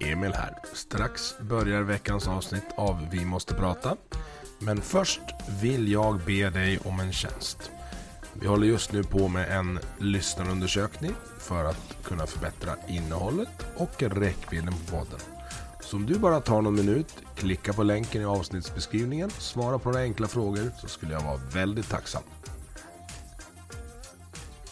[0.00, 0.58] Emil här.
[0.72, 3.96] Strax börjar veckans avsnitt av Vi måste prata.
[4.58, 5.20] Men först
[5.60, 7.70] vill jag be dig om en tjänst.
[8.32, 14.72] Vi håller just nu på med en lyssnarundersökning för att kunna förbättra innehållet och räckvidden
[14.72, 15.20] på podden.
[15.80, 20.02] Så om du bara tar någon minut, klicka på länken i avsnittsbeskrivningen, svara på några
[20.02, 22.22] enkla frågor så skulle jag vara väldigt tacksam.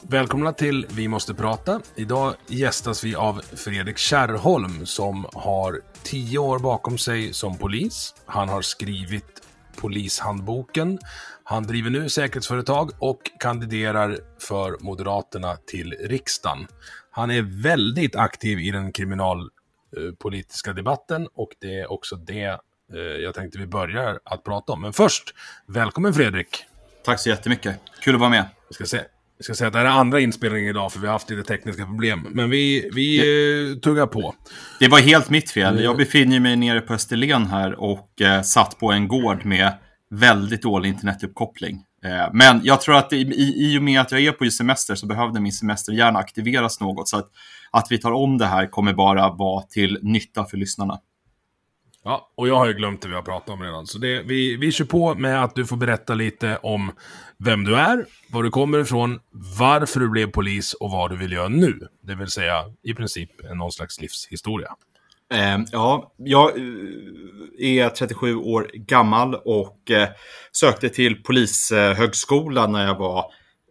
[0.09, 1.81] Välkomna till Vi måste prata.
[1.95, 8.15] Idag gästas vi av Fredrik Kärrholm som har tio år bakom sig som polis.
[8.27, 9.43] Han har skrivit
[9.77, 10.99] Polishandboken.
[11.45, 16.67] Han driver nu säkerhetsföretag och kandiderar för Moderaterna till riksdagen.
[17.11, 22.61] Han är väldigt aktiv i den kriminalpolitiska debatten och det är också det
[22.93, 24.81] eh, jag tänkte vi börjar att prata om.
[24.81, 25.35] Men först,
[25.67, 26.65] välkommen Fredrik!
[27.05, 27.81] Tack så jättemycket.
[28.01, 28.49] Kul att vara med.
[28.69, 29.01] Jag ska se.
[29.49, 31.43] Jag ska säga att det här är andra inspelningen idag för vi har haft lite
[31.43, 32.27] tekniska problem.
[32.31, 34.35] Men vi, vi eh, tuggar på.
[34.81, 35.83] Det var helt mitt fel.
[35.83, 39.73] Jag befinner mig nere på Österlen här och eh, satt på en gård med
[40.11, 41.83] väldigt dålig internetuppkoppling.
[42.05, 44.95] Eh, men jag tror att i, i, i och med att jag är på semester
[44.95, 47.09] så behövde min semester gärna aktiveras något.
[47.09, 47.31] Så att,
[47.71, 50.99] att vi tar om det här kommer bara vara till nytta för lyssnarna.
[52.05, 53.87] Ja, och jag har ju glömt det vi har pratat om redan.
[53.87, 56.93] Så det, vi, vi kör på med att du får berätta lite om
[57.39, 59.21] vem du är, var du kommer ifrån,
[59.59, 61.89] varför du blev polis och vad du vill göra nu.
[62.03, 64.69] Det vill säga i princip någon slags livshistoria.
[65.33, 70.09] Eh, ja, jag eh, är 37 år gammal och eh,
[70.53, 73.25] sökte till Polishögskolan när jag var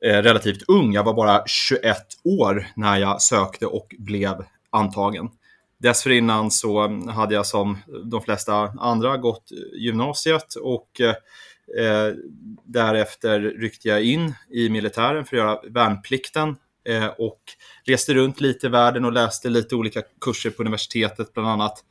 [0.05, 0.93] eh, relativt ung.
[0.93, 5.29] Jag var bara 21 år när jag sökte och blev antagen.
[5.83, 12.13] Dessförinnan så hade jag som de flesta andra gått gymnasiet och eh,
[12.65, 16.55] därefter ryckte jag in i militären för att göra värnplikten
[16.89, 17.39] eh, och
[17.85, 21.33] reste runt lite i världen och läste lite olika kurser på universitetet.
[21.33, 21.83] Bland annat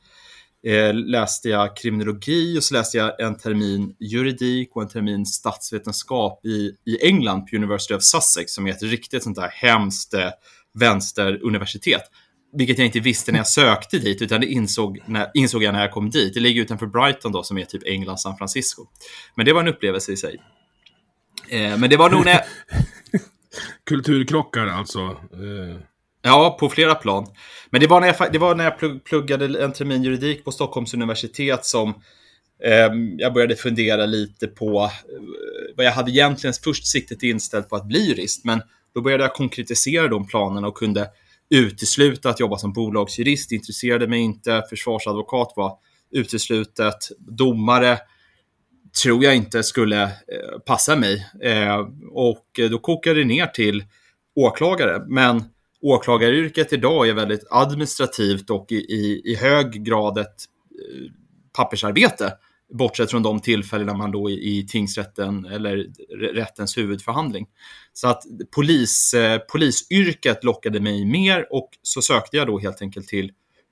[0.67, 6.45] eh, läste jag kriminologi och så läste jag en termin juridik och en termin statsvetenskap
[6.45, 10.29] i, i England på University of Sussex som är ett riktigt sånt där hemskt eh,
[10.73, 12.03] vänsteruniversitet
[12.53, 15.81] vilket jag inte visste när jag sökte dit, utan det insåg, när, insåg jag när
[15.81, 16.33] jag kom dit.
[16.33, 18.85] Det ligger utanför Brighton då, som är typ England, San Francisco.
[19.35, 20.41] Men det var en upplevelse i sig.
[21.49, 22.41] Eh, men det var nog när jag...
[23.85, 24.99] Kulturkrockar alltså?
[24.99, 25.77] Eh.
[26.21, 27.27] Ja, på flera plan.
[27.69, 30.93] Men det var när jag, det var när jag pluggade en termin juridik på Stockholms
[30.93, 31.89] universitet som
[32.63, 34.89] eh, jag började fundera lite på eh,
[35.75, 38.61] vad jag hade egentligen först siktet inställt på att bli jurist, men
[38.93, 41.09] då började jag konkretisera de planerna och kunde
[41.53, 45.77] utesluta att jobba som bolagsjurist, intresserade mig inte, försvarsadvokat var
[46.11, 47.99] uteslutet, domare
[49.03, 51.27] tror jag inte skulle eh, passa mig.
[51.41, 51.77] Eh,
[52.11, 53.83] och då kokade det ner till
[54.35, 55.05] åklagare.
[55.07, 55.43] Men
[55.81, 61.11] åklagaryrket idag är väldigt administrativt och i, i, i hög grad ett eh,
[61.57, 62.33] pappersarbete.
[62.73, 65.85] Bortsett från de tillfällen man då i, i tingsrätten eller
[66.33, 67.47] rättens huvudförhandling.
[67.93, 68.23] Så att
[68.55, 73.31] polis, eh, polisyrket lockade mig mer och så sökte jag då helt enkelt till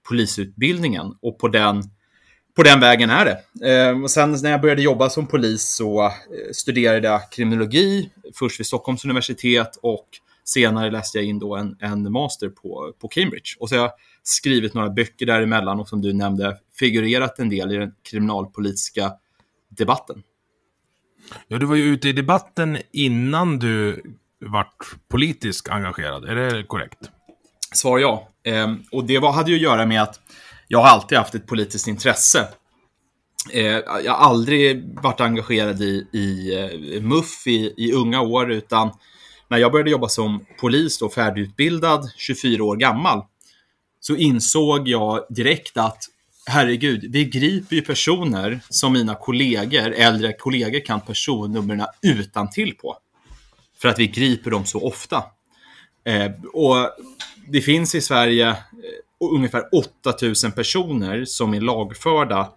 [0.10, 1.84] polisutbildningen och på den,
[2.56, 3.72] på den vägen är det.
[3.72, 6.12] Eh, och sen när jag började jobba som polis så eh,
[6.54, 10.08] studerade jag kriminologi, först vid Stockholms universitet och
[10.44, 13.56] senare läste jag in då en, en master på, på Cambridge.
[13.60, 13.92] Och så jag
[14.24, 19.14] skrivit några böcker däremellan och som du nämnde figurerat en del i den kriminalpolitiska
[19.70, 20.24] debatten.
[21.48, 24.04] Ja, du var ju ute i debatten innan du
[24.46, 26.26] vart politiskt engagerad.
[26.26, 27.00] Är det korrekt?
[27.74, 28.28] Svar ja.
[28.44, 30.20] Eh, och det var, hade ju att göra med att
[30.68, 32.48] jag har alltid haft ett politiskt intresse.
[33.54, 33.66] Eh,
[34.04, 38.92] jag har aldrig varit engagerad i, i eh, MUF i, i, unga år, utan
[39.48, 43.24] när jag började jobba som polis, och färdigutbildad, 24 år gammal,
[44.02, 46.04] så insåg jag direkt att
[46.46, 52.98] herregud, vi griper ju personer som mina kollegor, äldre kollegor kan personnumren utan till på.
[53.82, 55.24] För att vi griper dem så ofta.
[56.06, 56.90] Eh, och
[57.48, 58.56] det finns i Sverige eh,
[59.20, 62.50] ungefär 8000 personer som är lagförda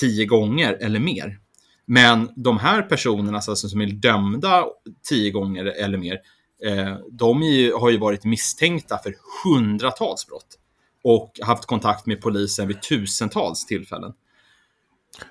[0.00, 1.38] tio gånger eller mer.
[1.86, 4.64] Men de här personerna alltså, alltså som är dömda
[5.08, 6.18] tio gånger eller mer,
[6.64, 9.14] eh, de ju, har ju varit misstänkta för
[9.44, 10.59] hundratals brott
[11.04, 14.12] och haft kontakt med polisen vid tusentals tillfällen.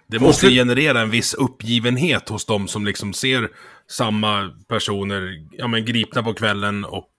[0.08, 3.50] Det måste ju generera en viss uppgivenhet hos de som liksom ser
[3.88, 7.10] samma personer ja, men gripna på kvällen och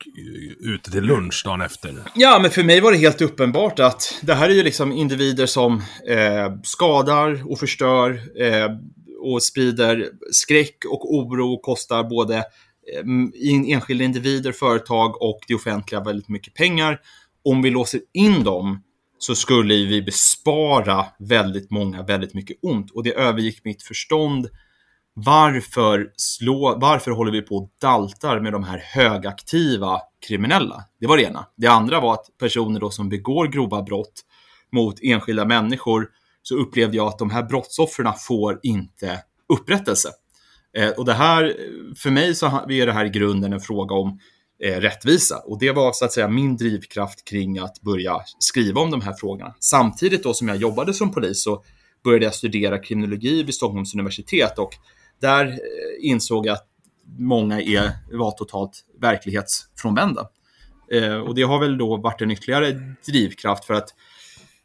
[0.60, 1.94] ute till lunch dagen efter.
[2.14, 5.46] Ja, men för mig var det helt uppenbart att det här är ju liksom individer
[5.46, 8.10] som eh, skadar och förstör
[8.42, 8.68] eh,
[9.22, 16.00] och sprider skräck och oro och kostar både eh, enskilda individer, företag och det offentliga
[16.00, 17.00] väldigt mycket pengar.
[17.44, 18.82] Om vi låser in dem
[19.18, 22.90] så skulle vi bespara väldigt många väldigt mycket ont.
[22.90, 24.48] Och det övergick mitt förstånd.
[25.14, 30.84] Varför, slå, varför håller vi på och daltar med de här högaktiva kriminella?
[31.00, 31.46] Det var det ena.
[31.56, 34.24] Det andra var att personer då som begår grova brott
[34.72, 36.08] mot enskilda människor
[36.42, 40.08] så upplevde jag att de här brottsoffren får inte upprättelse.
[40.76, 41.56] Eh, och det här,
[41.96, 44.18] för mig så är det här i grunden en fråga om
[44.62, 45.38] Eh, rättvisa.
[45.38, 49.12] Och det var så att säga min drivkraft kring att börja skriva om de här
[49.12, 49.54] frågorna.
[49.60, 51.64] Samtidigt då som jag jobbade som polis så
[52.04, 54.70] började jag studera kriminologi vid Stockholms universitet och
[55.20, 55.56] där eh,
[56.00, 56.66] insåg jag att
[57.18, 60.28] många är, var totalt verklighetsfrånvända.
[60.92, 63.88] Eh, och det har väl då varit en ytterligare drivkraft för att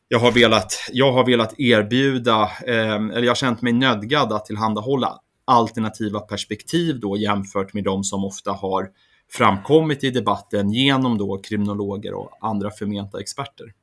[0.07, 4.45] jag har velat, jag har velat erbjuda, eh, eller jag har känt mig nödgad att
[4.45, 8.89] tillhandahålla alternativa perspektiv då jämfört med de som ofta har
[9.31, 13.73] framkommit i debatten genom då kriminologer och andra förmenta experter.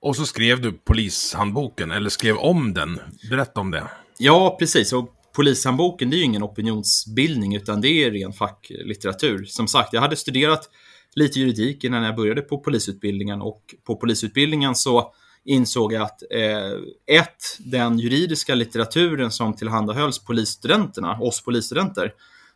[0.00, 3.00] Och så skrev du polishandboken, eller skrev om den.
[3.30, 3.90] Berätta om det.
[4.18, 4.92] Ja, precis.
[4.92, 9.44] Och polishandboken det är ju ingen opinionsbildning, utan det är ren facklitteratur.
[9.44, 10.70] Som sagt, jag hade studerat
[11.14, 17.58] lite juridik innan jag började på polisutbildningen och på polisutbildningen så insåg att eh, ett,
[17.58, 22.12] den juridiska litteraturen som tillhandahölls polisstudenterna, oss polisstudenter,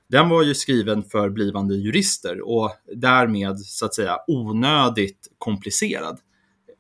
[0.08, 6.18] den var ju skriven för blivande jurister och därmed så att säga onödigt komplicerad.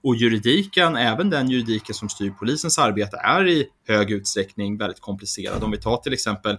[0.02, 5.62] Och juridiken, även den juridiken som styr polisens arbete, är i hög utsträckning väldigt komplicerad.
[5.62, 6.56] Om vi tar till exempel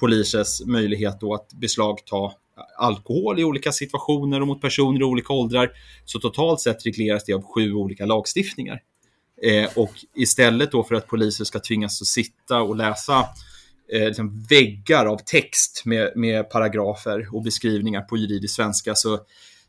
[0.00, 2.32] polisens möjlighet då att beslagta
[2.78, 5.70] alkohol i olika situationer och mot personer i olika åldrar.
[6.04, 8.80] Så totalt sett regleras det av sju olika lagstiftningar.
[9.42, 13.28] Eh, och istället då för att poliser ska tvingas att sitta och läsa
[13.92, 19.18] eh, liksom väggar av text med, med paragrafer och beskrivningar på juridisk svenska så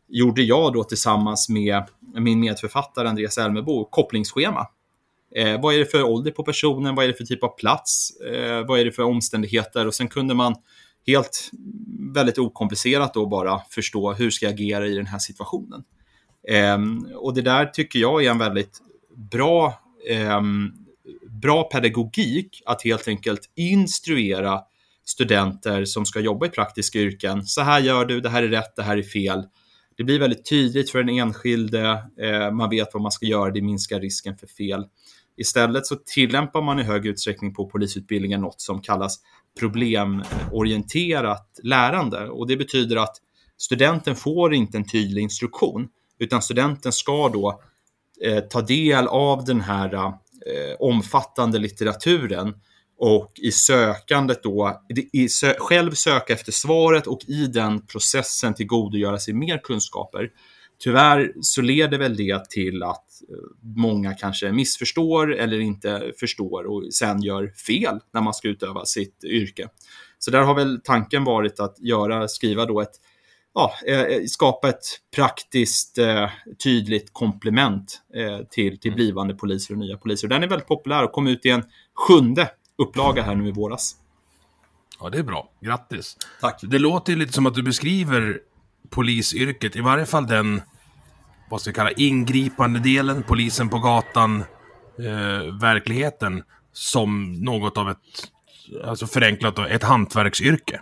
[0.08, 1.84] gjorde jag då tillsammans med
[2.16, 4.68] min medförfattare Andreas Elmebo kopplingsschema.
[5.36, 6.96] Eh, vad är det för ålder på personen?
[6.96, 8.22] Vad är det för typ av plats?
[8.22, 9.88] Eh, vad är det för omständigheter?
[9.88, 10.56] Och sen kunde man
[11.08, 11.52] helt
[12.14, 15.84] väldigt okomplicerat då bara förstå hur ska jag agera i den här situationen.
[16.50, 16.78] Eh,
[17.16, 18.80] och det där tycker jag är en väldigt
[19.16, 20.42] bra, eh,
[21.30, 24.62] bra pedagogik att helt enkelt instruera
[25.06, 27.44] studenter som ska jobba i praktiska yrken.
[27.46, 29.44] Så här gör du, det här är rätt, det här är fel.
[29.98, 33.62] Det blir väldigt tydligt för den enskilde, eh, man vet vad man ska göra, det
[33.62, 34.86] minskar risken för fel.
[35.38, 39.20] Istället så tillämpar man i hög utsträckning på polisutbildningen något som kallas
[39.60, 42.30] problemorienterat lärande.
[42.30, 43.16] Och det betyder att
[43.58, 45.88] studenten får inte en tydlig instruktion,
[46.20, 47.62] utan studenten ska då
[48.24, 50.12] eh, ta del av den här eh,
[50.80, 52.54] omfattande litteraturen
[53.00, 54.82] och i sökandet då,
[55.14, 60.30] i sö själv söka efter svaret och i den processen tillgodogöra sig mer kunskaper.
[60.80, 63.07] Tyvärr så leder väl det till att
[63.62, 69.24] många kanske missförstår eller inte förstår och sen gör fel när man ska utöva sitt
[69.24, 69.70] yrke.
[70.20, 72.94] Så där har väl tanken varit att göra, skriva då ett,
[73.54, 76.00] ja, eh, eh, skapa ett praktiskt
[76.64, 78.02] tydligt komplement
[78.50, 78.96] till, till mm.
[78.96, 80.28] blivande poliser och nya poliser.
[80.28, 81.64] Den är väldigt populär och kom ut i en
[82.08, 83.96] sjunde upplaga här nu i våras.
[85.00, 85.50] Ja, det är bra.
[85.62, 86.18] Grattis.
[86.42, 86.60] Tack.
[86.64, 88.40] Det låter lite som att du beskriver
[88.90, 90.62] polisyrket, i varje fall den,
[91.50, 94.44] vad ska vi kalla ingripande delen, polisen på gatan,
[95.00, 97.98] eh, verkligheten, som något av ett,
[98.86, 100.82] alltså förenklat ett hantverksyrke.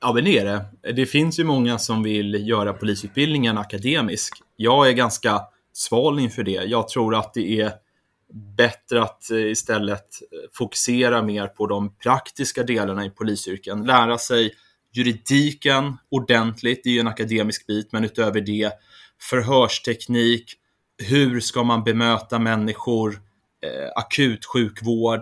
[0.00, 0.92] Ja, men det är det.
[0.92, 4.42] Det finns ju många som vill göra polisutbildningen akademisk.
[4.56, 5.40] Jag är ganska
[5.72, 6.50] sval inför det.
[6.50, 7.72] Jag tror att det är
[8.56, 10.06] bättre att eh, istället
[10.52, 13.84] fokusera mer på de praktiska delarna i polisyrken.
[13.84, 14.54] Lära sig
[14.92, 18.72] juridiken ordentligt, det är ju en akademisk bit, men utöver det
[19.20, 20.54] förhörsteknik,
[20.98, 23.20] hur ska man bemöta människor,
[23.62, 25.20] eh, akutsjukvård,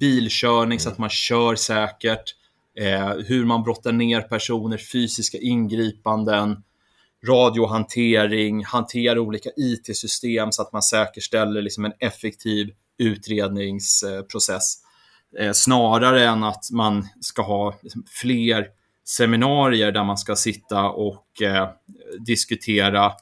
[0.00, 2.34] bilkörning så att man kör säkert,
[2.78, 6.62] eh, hur man brottar ner personer, fysiska ingripanden,
[7.26, 14.74] radiohantering, hantera olika IT-system så att man säkerställer liksom en effektiv utredningsprocess.
[15.38, 18.66] Eh, snarare än att man ska ha liksom, fler
[19.04, 21.68] seminarier där man ska sitta och eh,
[22.26, 23.12] diskutera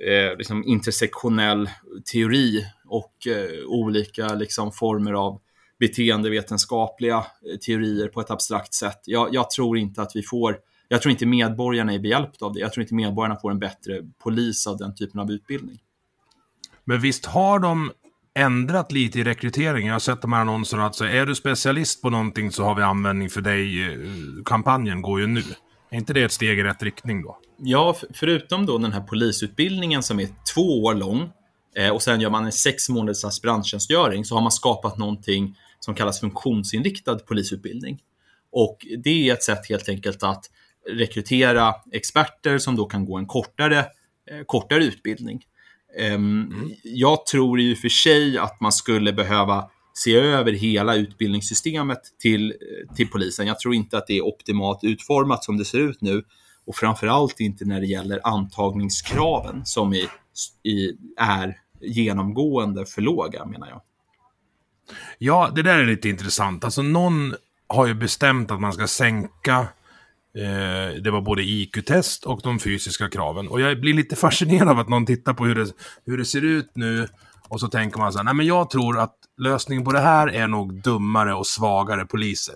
[0.00, 1.70] eh, liksom intersektionell
[2.12, 5.40] teori och eh, olika liksom, former av
[5.80, 9.00] beteendevetenskapliga eh, teorier på ett abstrakt sätt.
[9.04, 10.56] Jag, jag, tror inte att vi får,
[10.88, 12.60] jag tror inte medborgarna är behjälpta av det.
[12.60, 15.78] Jag tror inte medborgarna får en bättre polis av den typen av utbildning.
[16.84, 17.92] Men visst har de
[18.34, 19.86] ändrat lite i rekryteringen.
[19.86, 22.82] Jag har sett de här annonserna alltså är du specialist på någonting så har vi
[22.82, 25.42] användning för dig-kampanjen eh, går ju nu.
[25.92, 27.38] Är inte det ett steg i rätt riktning då?
[27.58, 31.30] Ja, förutom då den här polisutbildningen som är två år lång
[31.76, 35.94] eh, och sen gör man en sex månaders aspiranttjänstgöring så har man skapat någonting som
[35.94, 37.98] kallas funktionsinriktad polisutbildning.
[38.52, 40.44] Och det är ett sätt helt enkelt att
[40.90, 45.44] rekrytera experter som då kan gå en kortare, eh, kortare utbildning.
[45.98, 46.72] Mm.
[46.82, 52.50] Jag tror i och för sig att man skulle behöva se över hela utbildningssystemet till,
[52.50, 53.46] eh, till polisen.
[53.46, 56.24] Jag tror inte att det är optimalt utformat som det ser ut nu
[56.64, 60.08] och framförallt inte när det gäller antagningskraven som i,
[60.62, 63.82] i, är genomgående för låga menar jag.
[65.18, 66.64] Ja, det där är lite intressant.
[66.64, 67.34] Alltså någon
[67.66, 69.68] har ju bestämt att man ska sänka
[70.34, 73.48] Eh, det var både IQ-test och de fysiska kraven.
[73.48, 75.72] Och jag blir lite fascinerad av att någon tittar på hur det,
[76.06, 77.08] hur det ser ut nu
[77.52, 80.28] och så tänker man så här, nej men jag tror att lösningen på det här
[80.28, 82.54] är nog dummare och svagare poliser.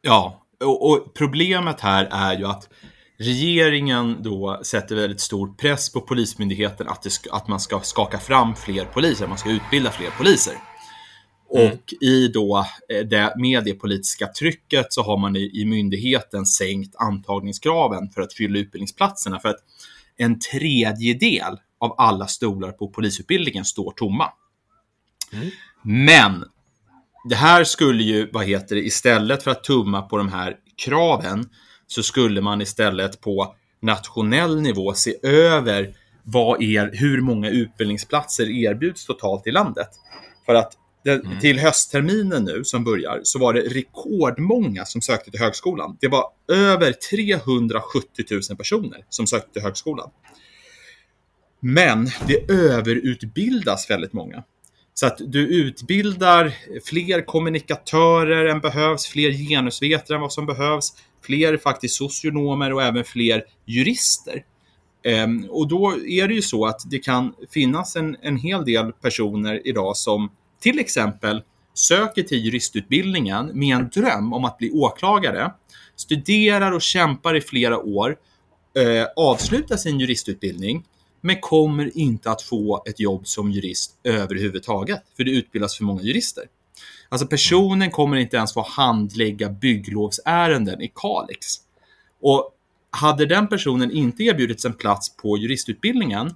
[0.00, 2.68] Ja, och, och problemet här är ju att
[3.18, 8.54] regeringen då sätter väldigt stor press på Polismyndigheten att, det, att man ska skaka fram
[8.54, 10.54] fler poliser, man ska utbilda fler poliser.
[11.54, 11.72] Mm.
[11.72, 16.46] Och i då eh, det, med det politiska trycket så har man i, i myndigheten
[16.46, 19.40] sänkt antagningskraven för att fylla utbildningsplatserna.
[19.40, 19.60] För att
[20.16, 24.28] en tredjedel av alla stolar på polisutbildningen står tomma.
[25.32, 25.50] Mm.
[25.82, 26.44] Men
[27.28, 31.48] det här skulle ju, vad heter det, istället för att tumma på de här kraven
[31.86, 39.06] så skulle man istället på nationell nivå se över vad är, hur många utbildningsplatser erbjuds
[39.06, 39.88] totalt i landet.
[40.46, 40.72] För att
[41.04, 41.40] den, mm.
[41.40, 45.96] Till höstterminen nu som börjar så var det rekordmånga som sökte till högskolan.
[46.00, 50.10] Det var över 370 000 personer som sökte till högskolan.
[51.64, 54.44] Men det överutbildas väldigt många.
[54.94, 56.54] Så att du utbildar
[56.84, 60.92] fler kommunikatörer än behövs, fler genusvetare än vad som behövs,
[61.26, 64.44] fler faktiskt socionomer och även fler jurister.
[65.04, 68.92] Ehm, och då är det ju så att det kan finnas en, en hel del
[68.92, 71.42] personer idag som till exempel
[71.74, 75.52] söker till juristutbildningen med en dröm om att bli åklagare,
[75.96, 78.16] studerar och kämpar i flera år,
[78.76, 80.84] eh, avslutar sin juristutbildning,
[81.24, 86.02] men kommer inte att få ett jobb som jurist överhuvudtaget, för det utbildas för många
[86.02, 86.44] jurister.
[87.08, 91.46] Alltså personen kommer inte ens få handlägga bygglovsärenden i Kalix.
[92.22, 92.50] Och
[92.90, 96.34] hade den personen inte erbjudits en plats på juristutbildningen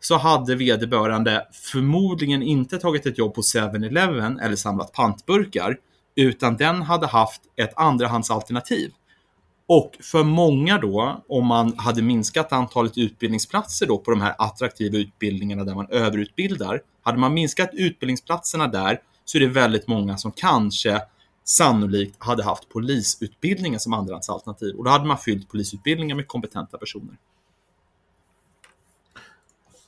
[0.00, 5.78] så hade vederbörande förmodligen inte tagit ett jobb på 7-Eleven eller samlat pantburkar,
[6.14, 8.92] utan den hade haft ett andrahandsalternativ.
[9.72, 14.98] Och för många då, om man hade minskat antalet utbildningsplatser då på de här attraktiva
[14.98, 20.32] utbildningarna där man överutbildar, hade man minskat utbildningsplatserna där så är det väldigt många som
[20.32, 21.00] kanske
[21.44, 24.74] sannolikt hade haft polisutbildningen som andrahandsalternativ.
[24.74, 27.16] Och då hade man fyllt polisutbildningen med kompetenta personer.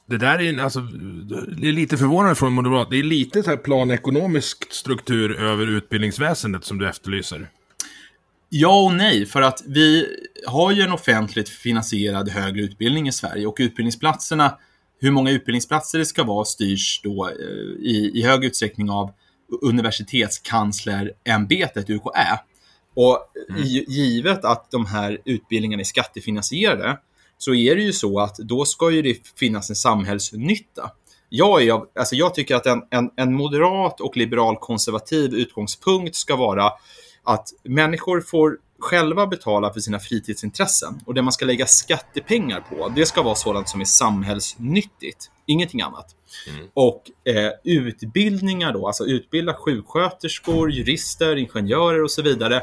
[0.07, 2.91] Det där är, alltså, det är lite förvånande från Moderat.
[2.91, 7.49] Det är lite så här planekonomisk struktur över utbildningsväsendet som du efterlyser.
[8.55, 10.07] Ja och nej, för att vi
[10.47, 14.59] har ju en offentligt finansierad högre utbildning i Sverige och utbildningsplatserna,
[15.01, 17.35] hur många utbildningsplatser det ska vara styrs då eh,
[17.81, 19.11] i, i hög utsträckning av
[19.63, 22.39] universitetskanslerämbetet, UKÄ.
[22.97, 23.19] Och
[23.51, 23.63] mm.
[23.89, 26.99] givet att de här utbildningarna är skattefinansierade
[27.39, 30.91] så är det ju så att då ska ju det finnas en samhällsnytta.
[31.29, 36.37] Jag, är, alltså jag tycker att en, en, en moderat och liberal konservativ utgångspunkt ska
[36.37, 36.73] vara
[37.25, 42.93] att människor får själva betala för sina fritidsintressen och det man ska lägga skattepengar på,
[42.97, 46.07] det ska vara sådant som är samhällsnyttigt, ingenting annat.
[46.49, 46.67] Mm.
[46.75, 52.57] Och eh, utbildningar då, alltså utbilda sjuksköterskor, jurister, ingenjörer och så vidare,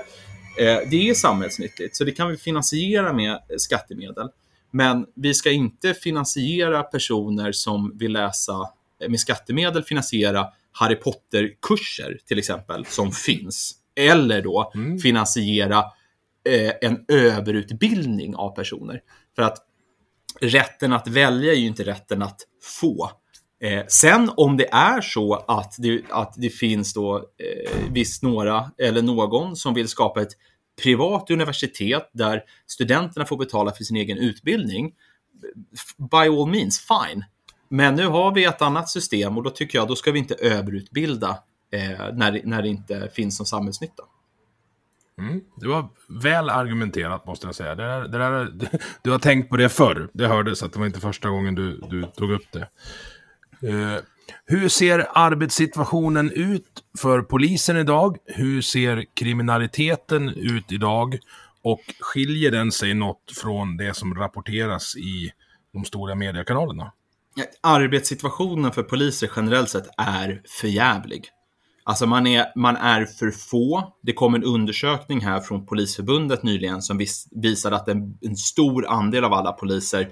[0.58, 4.30] eh, det är samhällsnyttigt, så det kan vi finansiera med skattemedel.
[4.72, 8.70] Men vi ska inte finansiera personer som vill läsa
[9.08, 13.75] med skattemedel finansiera Harry Potter-kurser till exempel, som finns.
[14.00, 15.00] Eller då mm.
[15.00, 15.77] finansiera
[16.50, 19.01] eh, en överutbildning av personer.
[19.36, 19.58] För att
[20.41, 22.41] rätten att välja är ju inte rätten att
[22.79, 23.12] få.
[23.62, 28.72] Eh, sen om det är så att det, att det finns då eh, visst några
[28.77, 30.34] eller någon som vill skapa ett
[30.84, 34.94] privat universitet där studenterna får betala för sin egen utbildning,
[35.98, 37.25] by all means, fine.
[37.70, 40.36] Men nu har vi ett annat system och då tycker jag då ska vi inte
[40.36, 41.38] överutbilda
[41.72, 44.04] eh, när, när det inte finns någon samhällsnytta.
[45.20, 45.90] Mm, det var
[46.22, 47.76] väl argumenterat måste jag säga.
[47.76, 48.52] Det där, det där,
[49.04, 50.10] du har tänkt på det förr.
[50.14, 52.70] Det hördes att det var inte första gången du, du tog upp det.
[53.68, 53.98] Uh,
[54.46, 58.18] hur ser arbetssituationen ut för polisen idag?
[58.26, 61.18] Hur ser kriminaliteten ut idag?
[61.62, 65.32] Och skiljer den sig något från det som rapporteras i
[65.74, 66.92] de stora mediekanalerna?
[67.62, 71.30] Arbetssituationen för poliser generellt sett är förjävlig.
[71.89, 73.93] Alltså man är, man är för få.
[74.01, 78.88] Det kom en undersökning här från Polisförbundet nyligen som vis, visade att en, en stor
[78.88, 80.10] andel av alla poliser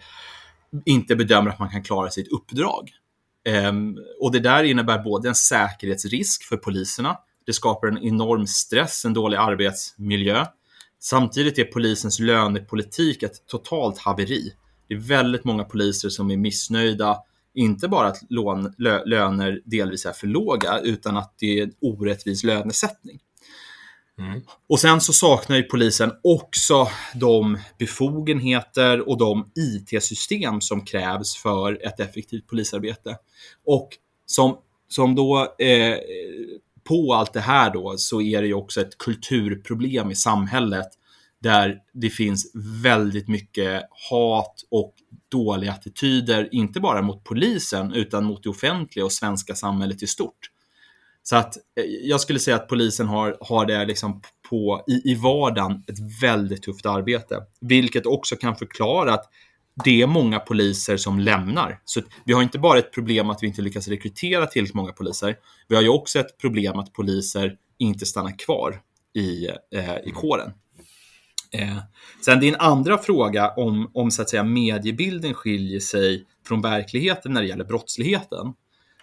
[0.86, 2.90] inte bedömer att man kan klara sitt uppdrag.
[3.70, 9.06] Um, och det där innebär både en säkerhetsrisk för poliserna, det skapar en enorm stress,
[9.06, 10.46] en dålig arbetsmiljö.
[11.00, 14.54] Samtidigt är polisens lönepolitik ett totalt haveri.
[14.88, 17.18] Det är väldigt många poliser som är missnöjda,
[17.58, 21.74] inte bara att lån, lö, löner delvis är för låga, utan att det är en
[21.82, 23.20] orättvis lönesättning.
[24.20, 24.42] Mm.
[24.70, 31.86] Och sen så saknar ju polisen också de befogenheter och de IT-system som krävs för
[31.86, 33.18] ett effektivt polisarbete.
[33.66, 33.90] Och
[34.26, 35.98] som, som då eh,
[36.84, 40.88] på allt det här då så är det ju också ett kulturproblem i samhället
[41.42, 42.52] där det finns
[42.84, 44.94] väldigt mycket hat och
[45.32, 50.52] dåliga attityder, inte bara mot polisen utan mot det offentliga och svenska samhället i stort.
[51.24, 55.16] Så att eh, jag skulle säga att polisen har, har det liksom på, i, i
[55.16, 59.26] vardagen ett väldigt tufft arbete, vilket också kan förklara att
[59.84, 61.82] det är många poliser som lämnar.
[61.86, 65.36] Så vi har inte bara ett problem att vi inte lyckas rekrytera tillräckligt många poliser.
[65.68, 68.82] Vi har ju också ett problem att poliser inte stannar kvar
[69.14, 70.52] i, eh, i kåren.
[71.52, 71.78] Eh,
[72.26, 77.42] sen din andra fråga om, om så att säga mediebilden skiljer sig från verkligheten när
[77.42, 78.54] det gäller brottsligheten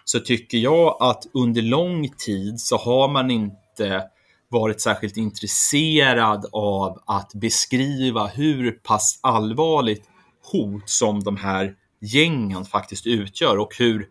[0.05, 4.03] så tycker jag att under lång tid så har man inte
[4.49, 10.09] varit särskilt intresserad av att beskriva hur pass allvarligt
[10.51, 14.07] hot som de här gängen faktiskt utgör och hur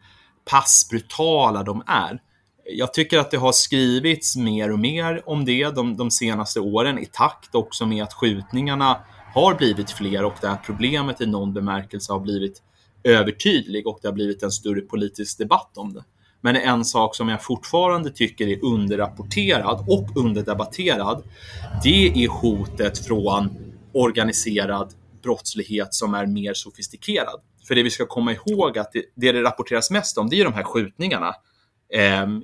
[0.50, 2.20] pass brutala de är.
[2.66, 6.98] Jag tycker att det har skrivits mer och mer om det de, de senaste åren
[6.98, 9.00] i takt också med att skjutningarna
[9.34, 12.62] har blivit fler och det här problemet i någon bemärkelse har blivit
[13.04, 16.04] övertydlig och det har blivit en större politisk debatt om det.
[16.40, 21.22] Men en sak som jag fortfarande tycker är underrapporterad och underdebatterad,
[21.82, 23.50] det är hotet från
[23.92, 27.40] organiserad brottslighet som är mer sofistikerad.
[27.68, 30.44] För det vi ska komma ihåg att det det, det rapporteras mest om, det är
[30.44, 31.34] de här skjutningarna.
[31.94, 32.42] Ehm,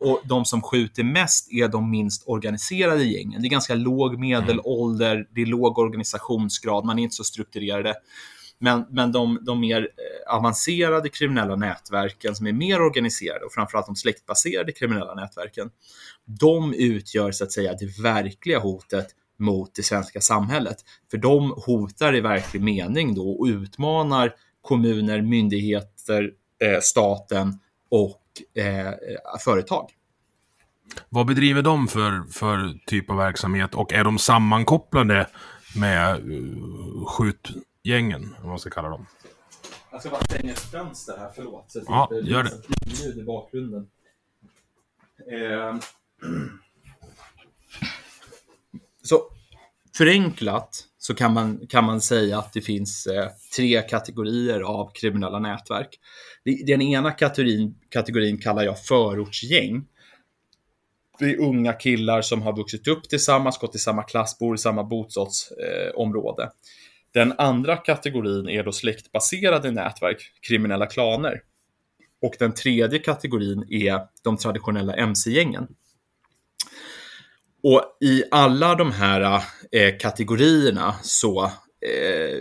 [0.00, 3.42] och de som skjuter mest är de minst organiserade gängen.
[3.42, 7.94] Det är ganska låg medelålder, det är låg organisationsgrad, man är inte så strukturerade.
[8.58, 13.86] Men, men de, de mer eh, avancerade kriminella nätverken som är mer organiserade och framförallt
[13.86, 15.70] de släktbaserade kriminella nätverken,
[16.24, 19.08] de utgör så att säga det verkliga hotet
[19.38, 20.76] mot det svenska samhället.
[21.10, 26.30] För de hotar i verklig mening då och utmanar kommuner, myndigheter,
[26.64, 27.58] eh, staten
[27.90, 28.22] och
[28.54, 28.92] eh,
[29.44, 29.90] företag.
[31.08, 35.26] Vad bedriver de för, för typ av verksamhet och är de sammankopplade
[35.76, 37.50] med uh, skjut,
[37.82, 39.06] gängen, om man ska kalla dem.
[39.90, 41.64] Jag ska bara stänga ett fönster här, förlåt.
[41.68, 42.50] Så ja, gör det.
[42.86, 43.88] ljud i bakgrunden.
[45.32, 45.76] Eh.
[49.02, 49.22] Så
[49.96, 55.38] förenklat så kan man, kan man säga att det finns eh, tre kategorier av kriminella
[55.38, 55.98] nätverk.
[56.66, 59.84] Den ena kategorin, kategorin kallar jag förortsgäng.
[61.18, 64.58] Det är unga killar som har vuxit upp tillsammans, gått i samma klass, bor i
[64.58, 66.42] samma bostadsområde.
[66.42, 66.50] Eh,
[67.14, 71.42] den andra kategorin är då släktbaserade nätverk, kriminella klaner.
[72.22, 75.68] Och den tredje kategorin är de traditionella mc-gängen.
[77.62, 79.42] Och i alla de här
[79.72, 82.38] eh, kategorierna så eh,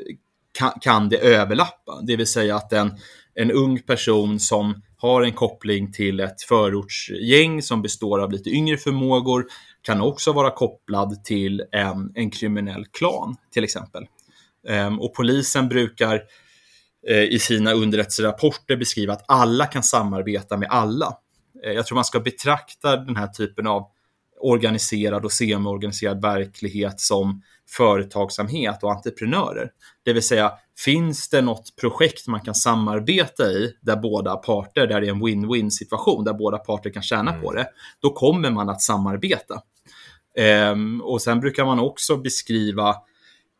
[0.57, 2.01] kan, kan, det överlappa.
[2.01, 2.97] Det vill säga att en,
[3.35, 8.77] en ung person som har en koppling till ett förortsgäng som består av lite yngre
[8.77, 9.45] förmågor
[9.81, 14.05] kan också vara kopplad till en, en kriminell klan till exempel.
[14.67, 16.21] Ehm, och polisen brukar
[17.07, 21.17] eh, i sina underrättelserapporter beskriva att alla kan samarbeta med alla.
[21.63, 23.87] Eh, jag tror man ska betrakta den här typen av
[24.39, 29.71] organiserad och semi-organiserad verklighet som företagsamhet och entreprenörer.
[30.05, 30.51] Det vill säga,
[30.85, 35.25] finns det något projekt man kan samarbeta i där båda parter, där det är en
[35.25, 37.41] win-win situation, där båda parter kan tjäna mm.
[37.41, 37.67] på det,
[38.01, 39.61] då kommer man att samarbeta.
[40.37, 42.95] Ehm, och sen brukar man också beskriva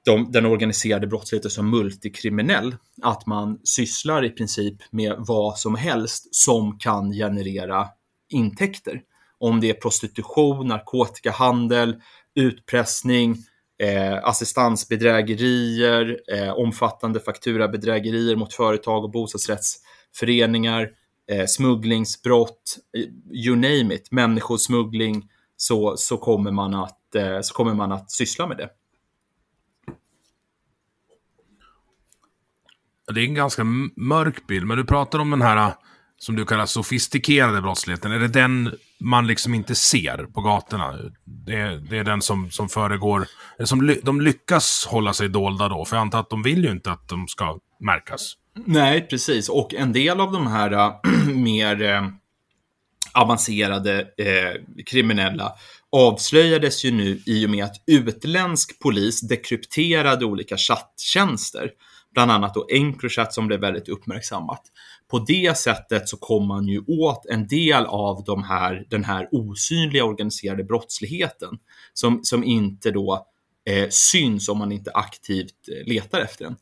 [0.06, 2.76] de, den organiserade brottsligheten som multikriminell.
[3.02, 7.88] Att man sysslar i princip med vad som helst som kan generera
[8.30, 9.02] intäkter.
[9.40, 11.96] Om det är prostitution, narkotikahandel,
[12.36, 13.36] utpressning,
[13.84, 20.90] eh, assistansbedrägerier, eh, omfattande fakturabedrägerier mot företag och bostadsrättsföreningar,
[21.32, 27.74] eh, smugglingsbrott, eh, you name it, människosmuggling, så, så, kommer man att, eh, så kommer
[27.74, 28.70] man att syssla med det.
[33.14, 33.64] Det är en ganska
[33.96, 35.74] mörk bild, men du pratar om den här
[36.20, 38.12] som du kallar sofistikerade brottsligheten.
[38.12, 40.96] Är det den man liksom inte ser på gatorna?
[41.26, 43.28] Det är, det är den som, som föregår,
[43.64, 46.92] som de lyckas hålla sig dolda då, för jag antar att de vill ju inte
[46.92, 48.34] att de ska märkas.
[48.66, 49.50] Nej, precis.
[49.50, 50.94] Och en del av de här äh,
[51.34, 52.08] mer äh,
[53.14, 55.54] avancerade äh, kriminella
[55.92, 61.72] avslöjades ju nu i och med att utländsk polis dekrypterade olika chatttjänster
[62.14, 64.62] bland annat då Encrochat som blev väldigt uppmärksammat.
[65.08, 69.28] På det sättet så kom man ju åt en del av de här, den här
[69.32, 71.58] osynliga organiserade brottsligheten
[71.94, 73.28] som, som inte då
[73.70, 76.56] eh, syns om man inte aktivt eh, letar efter den.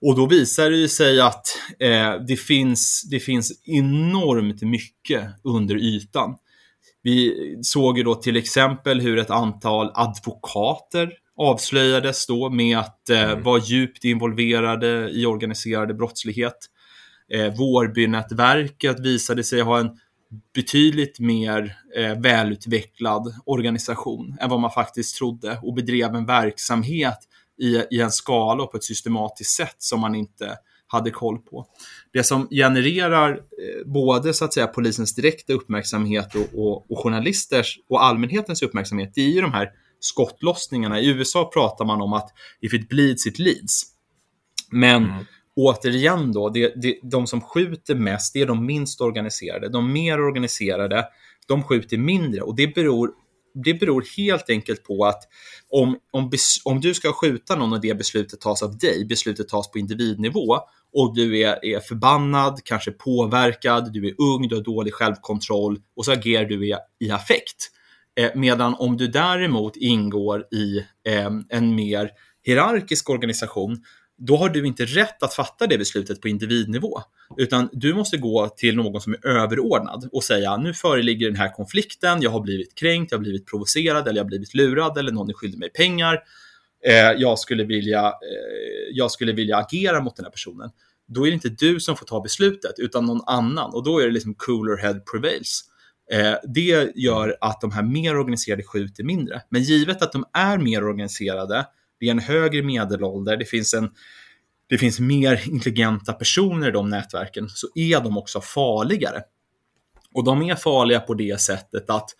[0.00, 1.46] Och då visar det sig att
[1.78, 6.36] eh, det, finns, det finns enormt mycket under ytan.
[7.02, 13.22] Vi såg ju då till exempel hur ett antal advokater avslöjades då med att eh,
[13.22, 13.42] mm.
[13.42, 16.58] vara djupt involverade i organiserade brottslighet.
[17.32, 19.98] Eh, Vårbynätverket visade sig ha en
[20.54, 27.18] betydligt mer eh, välutvecklad organisation än vad man faktiskt trodde och bedrev en verksamhet
[27.58, 31.66] i, i en skala och på ett systematiskt sätt som man inte hade koll på.
[32.12, 37.78] Det som genererar eh, både så att säga polisens direkta uppmärksamhet och, och, och journalisters
[37.88, 39.70] och allmänhetens uppmärksamhet, det är ju de här
[40.04, 41.00] skottlossningarna.
[41.00, 43.84] I USA pratar man om att if it bleeds, it leads.
[44.70, 45.24] Men mm.
[45.56, 49.68] återigen då, det, det, de som skjuter mest, det är de minst organiserade.
[49.68, 51.04] De mer organiserade,
[51.46, 53.10] de skjuter mindre och det beror
[53.54, 55.22] det beror helt enkelt på att
[55.68, 56.30] om, om,
[56.64, 60.58] om du ska skjuta någon och det beslutet tas av dig, beslutet tas på individnivå
[60.92, 66.04] och du är, är förbannad, kanske påverkad, du är ung, du har dålig självkontroll och
[66.04, 67.70] så agerar du i, i affekt
[68.20, 72.10] Eh, medan om du däremot ingår i ehm, en mer
[72.42, 73.84] hierarkisk organisation,
[74.18, 77.02] då har du inte rätt att fatta det beslutet på individnivå,
[77.36, 81.52] utan du måste gå till någon som är överordnad och säga nu föreligger den här
[81.52, 85.12] konflikten, jag har blivit kränkt, jag har blivit provocerad eller jag har blivit lurad eller
[85.12, 86.18] någon är skyldig mig pengar.
[86.86, 90.70] Eh, jag, skulle vilja, eh, jag skulle vilja agera mot den här personen.
[91.08, 94.06] Då är det inte du som får ta beslutet utan någon annan och då är
[94.06, 95.64] det liksom cooler head prevails.
[96.12, 99.42] Eh, det gör att de här mer organiserade skjuter mindre.
[99.48, 101.66] Men givet att de är mer organiserade,
[102.00, 103.90] det är en högre medelålder, det finns, en,
[104.68, 109.22] det finns mer intelligenta personer i de nätverken, så är de också farligare.
[110.14, 112.10] Och de är farliga på det sättet att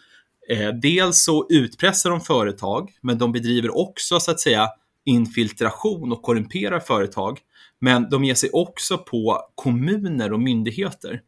[0.49, 4.69] eh, dels så utpressar de företag, men de bedriver också så att säga
[5.05, 7.39] infiltration och korrumperar företag.
[7.79, 11.21] Men de ger sig också på kommuner och myndigheter.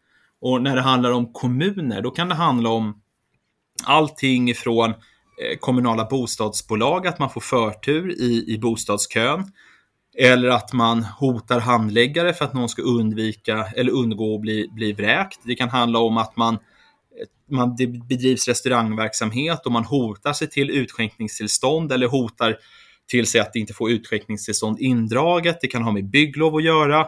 [0.44, 3.02] Och när det handlar om kommuner, då kan det handla om
[3.84, 9.52] allting ifrån eh, kommunala bostadsbolag, att man får förtur i, i bostadskön.
[10.18, 14.92] Eller att man hotar handläggare för att någon ska undvika eller undgå att bli, bli
[14.92, 15.40] vräkt.
[15.44, 16.60] Det kan handla om att man, eh,
[17.50, 22.56] man det bedrivs restaurangverksamhet och man hotar sig till utskänkningstillstånd eller hotar
[23.10, 25.58] till sig att inte få utskänkningstillstånd indraget.
[25.60, 27.06] Det kan ha med bygglov att göra.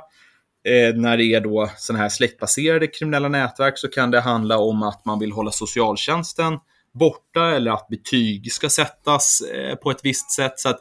[0.66, 4.82] Eh, när det är då sådana här släktbaserade kriminella nätverk så kan det handla om
[4.82, 6.58] att man vill hålla socialtjänsten
[6.92, 10.52] borta eller att betyg ska sättas eh, på ett visst sätt.
[10.56, 10.80] Så att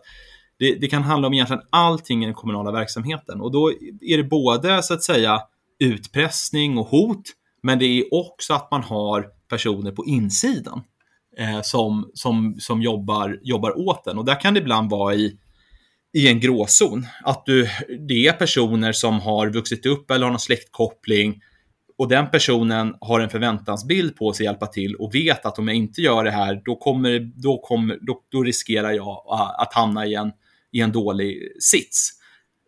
[0.60, 3.72] det, det, kan handla om egentligen allting i den kommunala verksamheten och då
[4.02, 5.42] är det både så att säga
[5.80, 7.24] utpressning och hot,
[7.64, 10.84] men det är också att man har personer på insidan
[11.38, 15.38] eh, som, som, som jobbar, jobbar åt den och där kan det ibland vara i
[16.16, 17.08] i en gråzon.
[17.24, 17.70] Att du,
[18.08, 21.42] det är personer som har vuxit upp eller har någon släktkoppling
[21.98, 25.68] och den personen har en förväntansbild på sig att hjälpa till och vet att om
[25.68, 29.24] jag inte gör det här, då, kommer, då, kommer, då, då riskerar jag
[29.58, 30.32] att hamna i en,
[30.72, 32.12] i en dålig sits.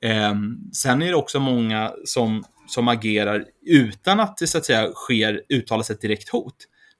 [0.03, 0.35] Eh,
[0.73, 5.41] sen är det också många som, som agerar utan att det så att säga sker,
[5.49, 6.55] uttalas ett direkt hot.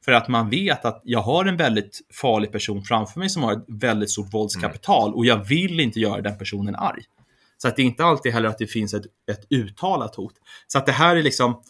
[0.08, 3.54] För att man vet att jag har en väldigt farlig person framför mig som har
[3.54, 7.04] ett väldigt stort våldskapital och jag vill inte göra den personen arg.
[7.58, 10.34] Så att det är inte alltid heller att det finns ett, ett uttalat hot.
[10.68, 11.62] Så att det här är liksom,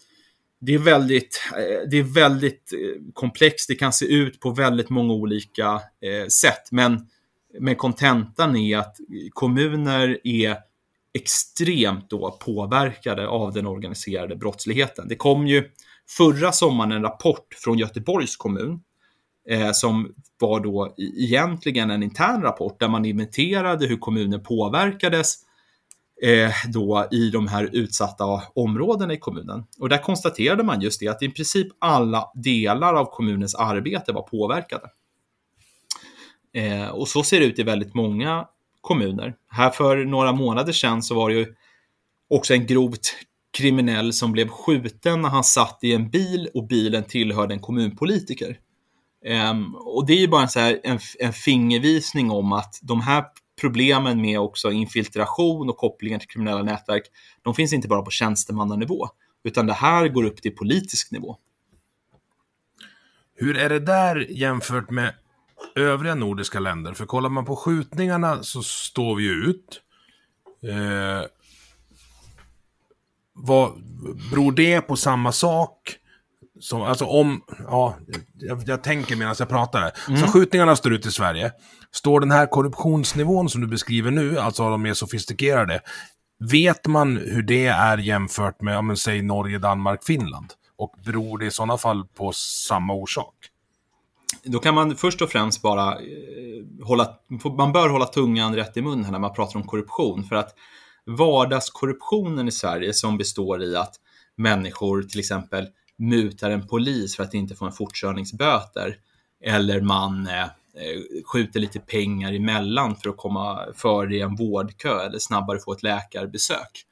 [0.60, 3.68] det är väldigt, eh, det är väldigt eh, komplext.
[3.68, 6.68] Det kan se ut på väldigt många olika eh, sätt.
[6.70, 7.06] Men,
[7.58, 8.96] men kontentan är att
[9.30, 10.56] kommuner är
[11.14, 15.08] extremt då påverkade av den organiserade brottsligheten.
[15.08, 15.70] Det kom ju
[16.08, 18.80] förra sommaren en rapport från Göteborgs kommun
[19.48, 25.34] eh, som var då egentligen en intern rapport där man inventerade hur kommunen påverkades
[26.22, 29.64] eh, då i de här utsatta områdena i kommunen.
[29.78, 34.22] Och där konstaterade man just det att i princip alla delar av kommunens arbete var
[34.22, 34.90] påverkade.
[36.54, 38.46] Eh, och så ser det ut i väldigt många
[38.80, 39.34] kommuner.
[39.48, 41.54] Här för några månader sedan så var det ju
[42.28, 43.14] också en grovt
[43.50, 48.58] kriminell som blev skjuten när han satt i en bil och bilen tillhörde en kommunpolitiker.
[49.50, 53.00] Um, och det är ju bara en, så här, en, en fingervisning om att de
[53.00, 53.24] här
[53.60, 57.02] problemen med också infiltration och kopplingar till kriminella nätverk,
[57.42, 59.08] de finns inte bara på tjänstemannanivå,
[59.44, 61.36] utan det här går upp till politisk nivå.
[63.34, 65.14] Hur är det där jämfört med
[65.74, 66.94] övriga nordiska länder?
[66.94, 69.82] För kollar man på skjutningarna så står vi ut.
[70.62, 71.26] Eh,
[73.38, 73.72] vad,
[74.30, 75.94] beror det på samma sak?
[76.60, 77.96] Som, alltså om, ja,
[78.38, 79.92] jag, jag tänker medan jag pratar här.
[80.08, 80.20] Mm.
[80.20, 81.52] Så skjutningarna står ut i Sverige.
[81.92, 85.80] Står den här korruptionsnivån som du beskriver nu, alltså de mer sofistikerade,
[86.50, 90.52] vet man hur det är jämfört med, ja, säg Norge, Danmark, Finland?
[90.76, 93.34] Och beror det i sådana fall på samma orsak?
[94.42, 97.08] Då kan man först och främst bara eh, hålla,
[97.56, 100.24] man bör hålla tungan rätt i mun när man pratar om korruption.
[100.24, 100.54] För att
[101.08, 103.94] vardagskorruptionen i Sverige som består i att
[104.36, 105.66] människor till exempel
[105.98, 108.96] mutar en polis för att inte få en fortkörningsböter
[109.44, 110.48] eller man eh, eh
[111.24, 115.82] skjuter lite pengar emellan för att komma före i en vårdkö eller snabbare få ett
[115.82, 116.84] läkarbesök.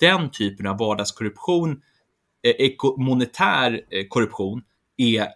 [0.00, 1.82] Den typen av vardagskorruption,
[2.42, 4.62] eh, monetär eh, korruption,
[4.96, 5.28] är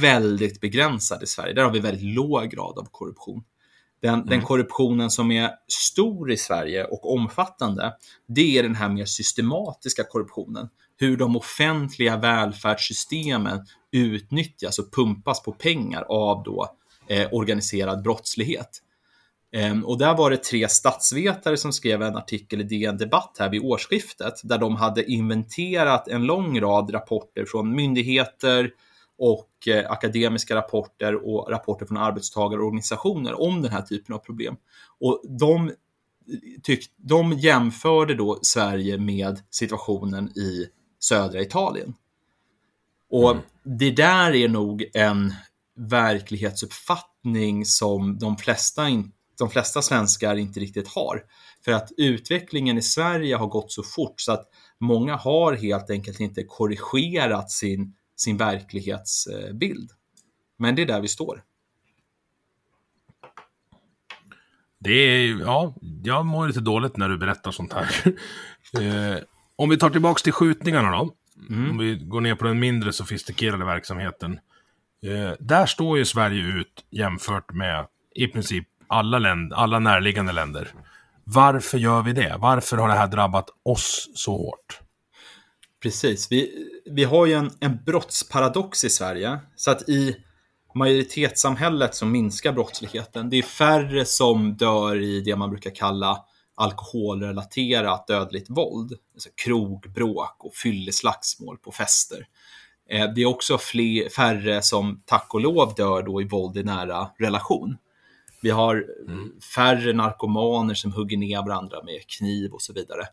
[0.00, 1.54] väldigt begränsad i Sverige.
[1.54, 3.44] Där har vi väldigt låg grad av korruption.
[4.02, 4.26] Den, mm.
[4.26, 7.92] den, korruptionen som är stor i Sverige och omfattande,
[8.28, 10.68] det är den här mer systematiska korruptionen.
[10.96, 16.68] Hur de offentliga välfärdssystemen utnyttjas och pumpas på pengar av då,
[17.08, 18.82] eh, organiserad brottslighet.
[19.56, 23.50] Um, och där var det tre statsvetare som skrev en artikel i DN Debatt här
[23.50, 28.70] vid årsskiftet, där de hade inventerat en lång rad rapporter från myndigheter,
[29.22, 34.56] och eh, akademiska rapporter och rapporter från arbetstagarorganisationer om den här typen av problem.
[35.00, 35.72] Och de,
[36.62, 40.66] tyck, de jämförde då Sverige med situationen i
[40.98, 41.94] södra Italien.
[43.10, 43.42] Och mm.
[43.62, 45.34] det där är nog en
[45.76, 51.22] verklighetsuppfattning som de flesta, in, de flesta svenskar inte riktigt har.
[51.64, 56.20] För att utvecklingen i Sverige har gått så fort så att många har helt enkelt
[56.20, 59.90] inte korrigerat sin sin verklighetsbild.
[60.58, 61.42] Men det är där vi står.
[64.78, 67.88] Det är, ja, jag mår lite dåligt när du berättar sånt här.
[68.80, 69.18] eh,
[69.56, 71.14] om vi tar tillbaka till skjutningarna då.
[71.48, 71.70] Mm.
[71.70, 74.38] Om vi går ner på den mindre sofistikerade verksamheten.
[75.06, 80.72] Eh, där står ju Sverige ut jämfört med i princip alla, länder, alla närliggande länder.
[81.24, 82.36] Varför gör vi det?
[82.38, 84.81] Varför har det här drabbat oss så hårt?
[85.82, 86.32] Precis.
[86.32, 89.38] Vi, vi har ju en, en brottsparadox i Sverige.
[89.56, 90.16] Så att i
[90.74, 93.30] majoritetssamhället så minskar brottsligheten.
[93.30, 98.92] Det är färre som dör i det man brukar kalla alkoholrelaterat dödligt våld.
[99.14, 102.26] Alltså krogbråk och fylleslagsmål på fester.
[102.90, 106.62] Eh, det är också fler, färre som tack och lov dör då i våld i
[106.62, 107.76] nära relation.
[108.42, 109.32] Vi har mm.
[109.54, 113.06] färre narkomaner som hugger ner varandra med kniv och så vidare.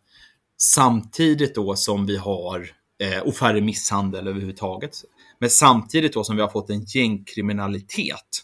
[0.61, 2.71] Samtidigt då som vi har,
[3.03, 4.91] eh, och färre misshandel överhuvudtaget,
[5.39, 8.43] men samtidigt då som vi har fått en gängkriminalitet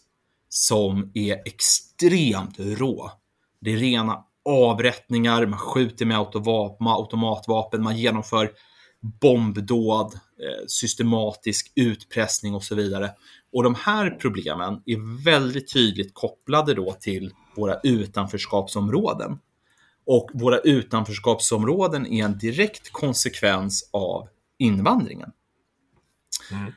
[0.50, 3.12] som är extremt rå.
[3.62, 6.18] Det är rena avrättningar, man skjuter med
[6.80, 8.52] automatvapen, man genomför
[9.22, 13.12] bombdåd, eh, systematisk utpressning och så vidare.
[13.54, 19.40] Och de här problemen är väldigt tydligt kopplade då till våra utanförskapsområden.
[20.06, 25.32] Och våra utanförskapsområden är en direkt konsekvens av invandringen.
[26.52, 26.72] Mm.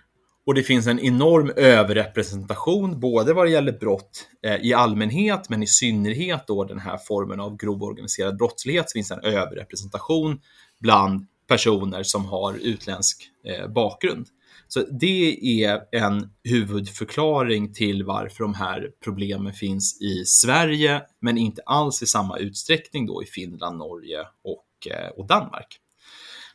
[0.47, 5.62] Och det finns en enorm överrepresentation, både vad det gäller brott eh, i allmänhet, men
[5.62, 10.41] i synnerhet då den här formen av grov organiserad brottslighet, så finns en överrepresentation
[10.81, 14.27] bland personer som har utländsk eh, bakgrund.
[14.69, 21.63] Så det är en huvudförklaring till varför de här problemen finns i Sverige, men inte
[21.67, 25.79] alls i samma utsträckning då i Finland, Norge och, eh, och Danmark.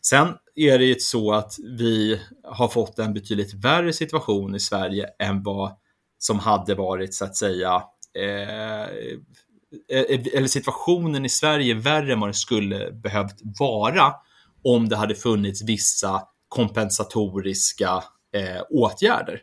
[0.01, 5.09] Sen är det ju så att vi har fått en betydligt värre situation i Sverige
[5.19, 5.71] än vad
[6.17, 7.83] som hade varit så att säga
[8.19, 14.13] eh, eh eller situationen i Sverige är värre än vad den skulle behövt vara
[14.63, 16.21] om det hade funnits vissa
[16.53, 18.03] kompensatoriska
[18.35, 19.41] eh, åtgärder.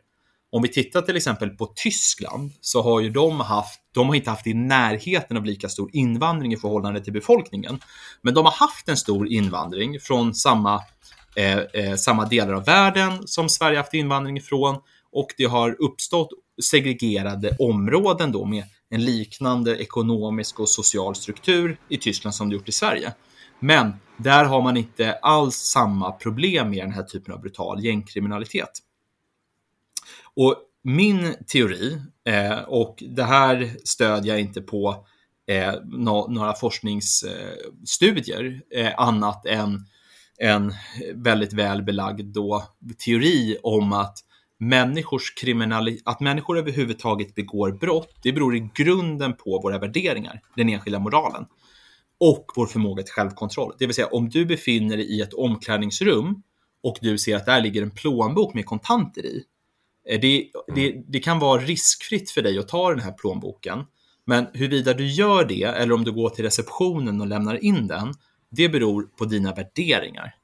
[0.53, 4.31] Om vi tittar till exempel på Tyskland så har ju de haft, de har inte
[4.31, 7.81] haft i närheten av lika stor invandring i förhållande till befolkningen.
[8.23, 10.83] Men de har haft en stor invandring från samma,
[11.37, 14.77] eh, eh, samma delar av världen som Sverige haft invandring ifrån
[15.13, 16.29] och det har uppstått
[16.63, 22.69] segregerade områden då med en liknande ekonomisk och social struktur i Tyskland som det gjort
[22.69, 23.13] i Sverige.
[23.61, 28.71] Men där har man inte alls samma problem med den här typen av brutal gängkriminalitet.
[30.37, 35.07] Och min teori, eh, och det här stödjer jag inte på
[35.47, 35.75] eh,
[36.29, 39.87] några forskningsstudier, eh, annat än
[40.39, 40.73] en
[41.15, 42.65] väldigt väl belagd då,
[43.07, 44.19] teori om att
[44.59, 45.35] människors
[46.05, 51.47] att människor överhuvudtaget begår brott, det beror i grunden på våra värderingar, den enskilda moralen
[52.21, 53.75] och vår förmåga till självkontroll.
[53.79, 56.43] Det vill säga om du befinner dig i ett omklädningsrum
[56.83, 59.45] och du ser att där ligger en plånbok med kontanter i.
[60.09, 63.85] Eh, det, det, det, kan vara riskfritt för dig att ta den här plånboken.
[64.25, 68.15] Men huruvida du gör det eller om du går till receptionen och lämnar in den,
[68.51, 70.35] det beror på dina värderingar.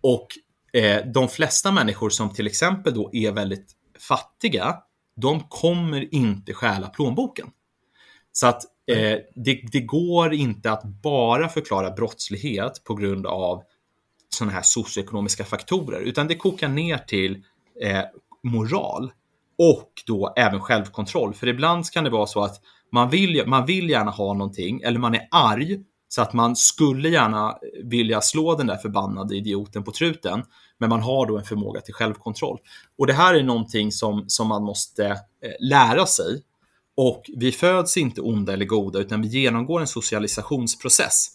[0.00, 0.26] Och
[0.72, 3.72] eh, de flesta människor som till exempel då är väldigt
[4.08, 4.76] fattiga,
[5.16, 7.50] de kommer inte stjäla plånboken.
[8.32, 13.62] Så att eh, det, det, går inte att bara förklara brottslighet på grund av
[14.34, 17.42] sådana här socioekonomiska faktorer, utan det kokar ner till
[17.82, 18.02] eh,
[18.42, 19.12] moral
[19.58, 21.34] och då även självkontroll.
[21.34, 22.60] För ibland kan det vara så att
[22.92, 27.08] man vill, man vill gärna ha någonting eller man är arg så att man skulle
[27.08, 30.42] gärna vilja slå den där förbannade idioten på truten,
[30.78, 32.58] men man har då en förmåga till självkontroll.
[32.98, 35.16] Och det här är någonting som, som man måste eh,
[35.60, 36.42] lära sig
[36.96, 41.28] och vi föds inte onda eller goda, utan vi genomgår en socialisationsprocess.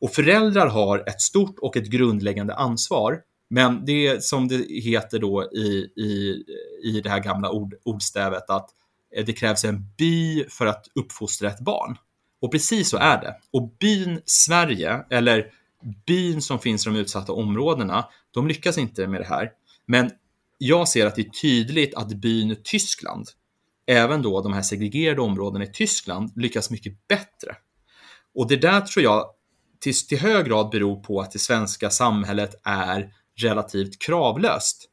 [0.00, 3.20] Och föräldrar har ett stort och ett grundläggande ansvar.
[3.48, 6.44] Men det är som det heter då i, i,
[6.84, 8.68] i det här gamla ord, ordstävet att
[9.16, 11.96] eh, det krävs en by för att uppfostra ett barn.
[12.40, 13.36] Och precis så är det.
[13.50, 15.46] Och byn Sverige, eller
[16.06, 19.50] byn som finns i de utsatta områdena, de lyckas inte med det här.
[19.86, 20.10] Men
[20.58, 23.26] jag ser att det är tydligt att byn Tyskland
[23.90, 27.56] även då de här segregerade områdena i Tyskland lyckas mycket bättre.
[28.34, 29.26] Och det där tror jag
[29.80, 34.88] till, till hög grad beror på att det svenska samhället är relativt kravlöst.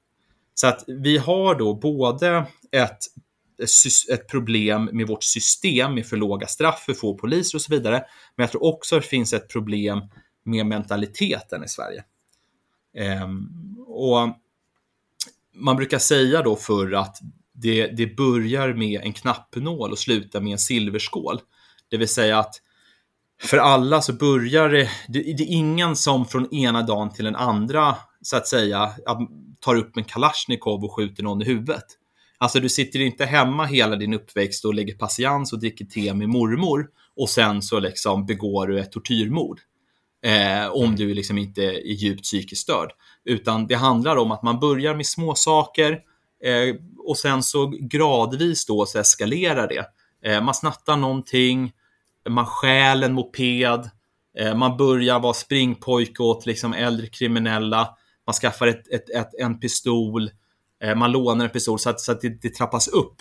[0.53, 2.97] Så att vi har då både ett,
[4.11, 8.03] ett problem med vårt system med för låga straff, för få poliser och så vidare.
[8.35, 10.01] Men jag tror också att det finns ett problem
[10.43, 12.03] med mentaliteten i Sverige.
[12.97, 13.49] Ehm,
[13.87, 14.29] och
[15.53, 17.17] man brukar säga då för att
[17.61, 21.39] det, det börjar med en knappnål och slutar med en silverskål.
[21.89, 22.61] Det vill säga att
[23.41, 27.35] för alla så börjar det, det, det är ingen som från ena dagen till den
[27.35, 28.91] andra så att säga
[29.59, 31.85] tar upp en kalasjnikov och skjuter någon i huvudet.
[32.37, 36.29] Alltså du sitter inte hemma hela din uppväxt och lägger patiens och dricker te med
[36.29, 39.59] mormor och sen så liksom begår du ett tortyrmord.
[40.25, 42.91] Eh, om du liksom inte är djupt psykiskt störd.
[43.25, 45.99] Utan det handlar om att man börjar med små saker
[46.43, 49.85] Eh, och sen så gradvis då så eskalerar det.
[50.29, 51.71] Eh, man snattar någonting,
[52.29, 53.89] man stjäl en moped,
[54.37, 57.89] eh, man börjar vara springpojke åt liksom äldre kriminella,
[58.25, 60.29] man skaffar ett, ett, ett en pistol,
[60.83, 63.15] eh, man lånar en pistol så att, så att det, det trappas upp.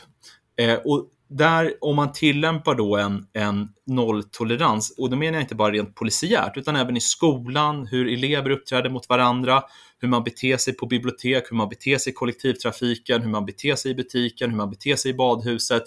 [0.56, 5.54] Eh, och där, om man tillämpar då en, en nolltolerans, och då menar jag inte
[5.54, 9.62] bara rent polisiärt, utan även i skolan, hur elever uppträder mot varandra,
[10.00, 13.74] hur man beter sig på bibliotek, hur man beter sig i kollektivtrafiken, hur man beter
[13.74, 15.82] sig i butiken, hur man beter sig i badhuset.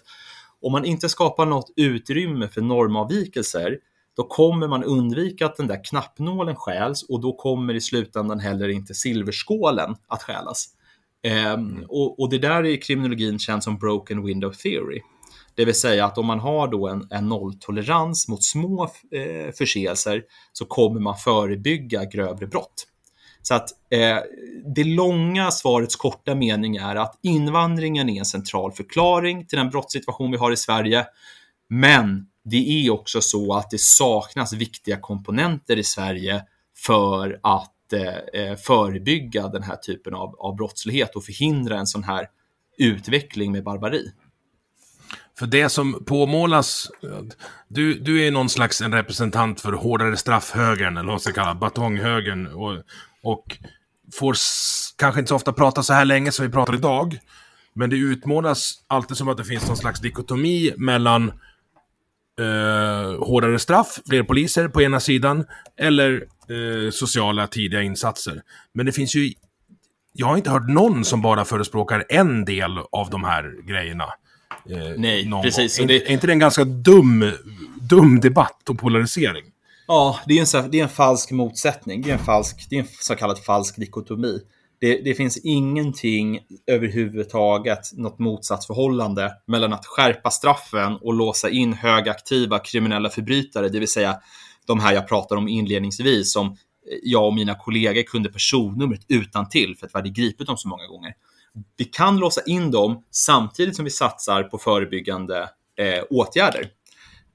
[0.61, 3.77] Om man inte skapar något utrymme för normavvikelser,
[4.17, 8.69] då kommer man undvika att den där knappnålen stjäls och då kommer i slutändan heller
[8.69, 10.65] inte silverskålen att stjälas.
[11.55, 15.01] Um, och, och, det där i kriminologin känns som broken window theory.
[15.55, 20.23] Det vill säga att om man har då en, en nolltolerans mot små eh, förseelser
[20.53, 22.85] så kommer man förebygga grövre brott.
[23.41, 24.17] Så att eh,
[24.75, 30.31] det långa svarets korta mening är att invandringen är en central förklaring till den brottssituation
[30.31, 31.05] vi har i Sverige.
[31.69, 36.43] Men det är också så att det saknas viktiga komponenter i Sverige
[36.77, 42.03] för att eh, eh förebygga den här typen av, av brottslighet och förhindra en sån
[42.03, 42.27] här
[42.77, 44.11] utveckling med barbari.
[45.39, 46.91] För det som påmålas,
[47.67, 51.55] du, du är någon slags en representant för hårdare straffhögern, eller vad man ska kalla
[51.55, 52.83] batonghögern, och,
[53.23, 53.57] och
[54.13, 54.35] får
[54.97, 57.19] kanske inte så ofta prata så här länge som vi pratar idag.
[57.73, 61.27] Men det utmålas alltid som att det finns någon slags dikotomi mellan
[62.39, 65.45] eh, hårdare straff, fler poliser på ena sidan,
[65.77, 66.13] eller
[66.49, 68.41] eh, sociala tidiga insatser.
[68.73, 69.33] Men det finns ju...
[70.13, 74.05] Jag har inte hört någon som bara förespråkar en del av de här grejerna.
[74.69, 75.79] Eh, Nej, precis.
[75.79, 76.07] Är, det...
[76.07, 77.31] är inte det en ganska dum,
[77.81, 79.45] dum debatt och polarisering?
[79.91, 82.01] Ja, det är, en, det är en falsk motsättning.
[82.01, 84.39] Det är en, falsk, det är en så kallad falsk dikotomi.
[84.79, 92.59] Det, det, finns ingenting överhuvudtaget, något motsatsförhållande mellan att skärpa straffen och låsa in högaktiva
[92.59, 94.19] kriminella förbrytare, det vill säga
[94.67, 96.53] de här jag pratade om inledningsvis, som eh,
[97.03, 100.67] jag och mina kollegor kunde personnumret utan till för att vi hade gripit dem så
[100.67, 101.13] många gånger.
[101.77, 106.69] Vi kan låsa in dem samtidigt som vi satsar på förebyggande eh, åtgärder.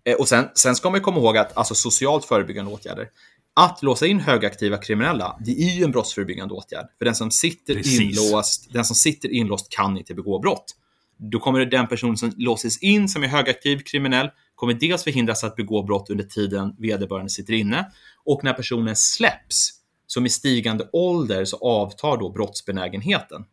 [0.05, 3.09] Eh, och sen, sen ska man komma ihåg att alltså socialt förebyggande åtgärder,
[3.55, 6.87] att låsa in högaktiva kriminella, det är ju en brottsförebyggande åtgärd.
[6.99, 10.77] För den som sitter, inlåst, den som sitter inlåst kan inte begå brott.
[11.17, 15.57] Då kommer den person som låses in som är högaktiv kriminell kommer dels förhindras att
[15.57, 17.87] begå brott under tiden vederbörande sitter inne
[18.25, 19.71] och när personen släpps,
[20.07, 23.45] som i stigande ålder, så avtar då brottsbenägenheten.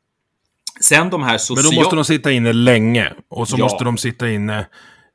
[0.82, 1.70] Sen de här sociala...
[1.70, 3.64] Men då måste de sitta inne länge och så ja.
[3.66, 4.68] måste de sitta inne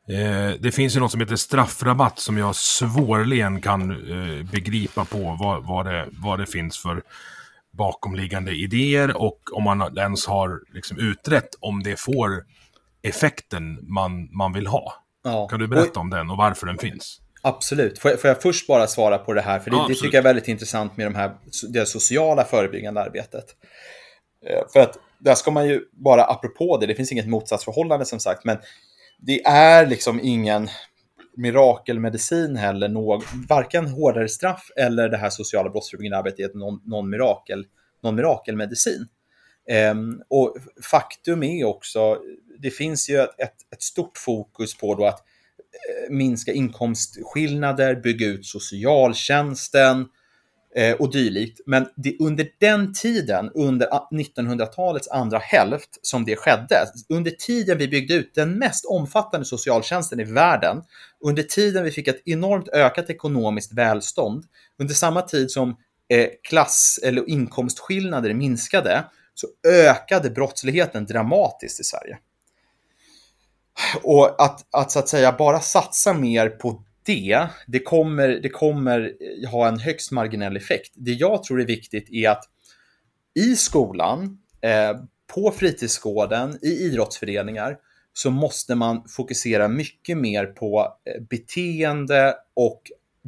[0.09, 5.36] Eh, det finns ju något som heter straffrabatt som jag svårligen kan eh, begripa på
[5.40, 7.02] vad, vad, det, vad det finns för
[7.72, 12.44] bakomliggande idéer och om man ens har liksom utrett om det får
[13.02, 14.94] effekten man, man vill ha.
[15.24, 15.48] Ja.
[15.48, 17.20] Kan du berätta om den och varför den finns?
[17.42, 17.98] Absolut.
[17.98, 19.59] Får jag, får jag först bara svara på det här?
[19.59, 21.36] För det, ja, det tycker jag är väldigt intressant med de här,
[21.68, 23.44] det sociala förebyggande arbetet.
[24.46, 28.20] Eh, för att där ska man ju bara, apropå det, det finns inget motsatsförhållande som
[28.20, 28.59] sagt, men
[29.18, 30.68] det är liksom ingen
[31.36, 37.10] mirakelmedicin heller, någon, varken hårdare straff eller det här sociala brottsförebyggande arbetet är någon, någon,
[37.10, 37.66] mirakel,
[38.02, 39.06] någon mirakelmedicin.
[39.92, 40.56] Um, och
[40.90, 42.18] faktum är också,
[42.58, 48.46] det finns ju ett, ett stort fokus på då att eh, minska inkomstskillnader, bygga ut
[48.46, 50.08] socialtjänsten,
[50.76, 51.60] Eh, och dylikt.
[51.66, 57.88] Men det, under den tiden, under 1900-talets andra hälft, som det skedde, under tiden vi
[57.88, 60.82] byggde ut den mest omfattande socialtjänsten i världen,
[61.24, 64.44] under tiden vi fick ett enormt ökat ekonomiskt välstånd,
[64.78, 65.76] under samma tid som
[66.08, 69.04] eh, klass eller inkomstskillnader minskade,
[69.34, 72.18] så ökade brottsligheten dramatiskt i Sverige.
[74.02, 79.12] Och att, att så att säga bara satsa mer på det, det kommer, det kommer
[79.46, 80.92] ha en högst marginell effekt.
[80.94, 82.44] Det jag tror är viktigt är att
[83.34, 84.96] i skolan, eh,
[85.34, 87.76] på fritidsgården, i idrottsföreningar,
[88.12, 92.82] så måste man fokusera mycket mer på eh, beteende och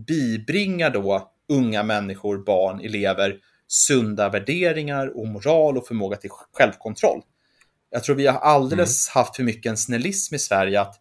[0.07, 3.37] bibringa då unga människor, barn, elever
[3.69, 7.23] sunda värderingar och moral och förmåga till självkontroll.
[7.91, 9.23] Jag tror vi har alldeles mm.
[9.23, 11.01] haft för mycket en snällism i Sverige att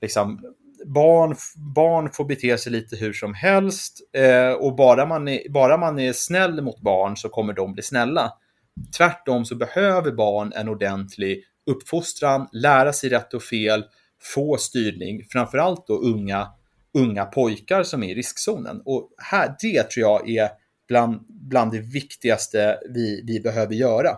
[0.00, 0.54] liksom,
[0.84, 1.36] barn,
[1.74, 5.98] barn får bete sig lite hur som helst eh, och bara man, är, bara man
[5.98, 8.32] är snäll mot barn så kommer de bli snälla.
[8.96, 13.84] Tvärtom så behöver barn en ordentlig uppfostran, lära sig rätt och fel,
[14.22, 16.48] få styrning, framförallt då unga,
[16.98, 18.82] unga pojkar som är i riskzonen.
[18.84, 20.48] Och här, det tror jag är
[20.88, 24.10] bland, bland det viktigaste vi, vi behöver göra.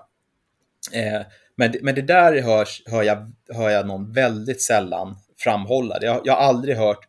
[0.92, 5.16] Eh, men, men det där hörs, hör, jag, hör jag någon väldigt sällan
[5.47, 5.99] framhålla.
[6.01, 7.09] Jag, jag har aldrig hört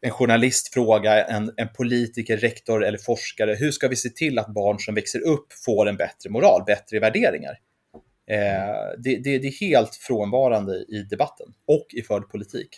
[0.00, 4.54] en journalist fråga en, en politiker, rektor eller forskare, hur ska vi se till att
[4.54, 7.58] barn som växer upp får en bättre moral, bättre värderingar?
[8.30, 8.36] Eh,
[8.98, 12.68] det, det, det, är helt frånvarande i debatten och i förd politik.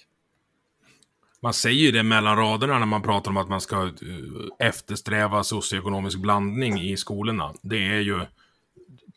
[1.43, 5.45] Man säger ju det mellan raderna när man pratar om att man ska eh, eftersträva
[5.45, 7.55] socioekonomisk blandning i skolorna.
[7.63, 8.21] Det är ju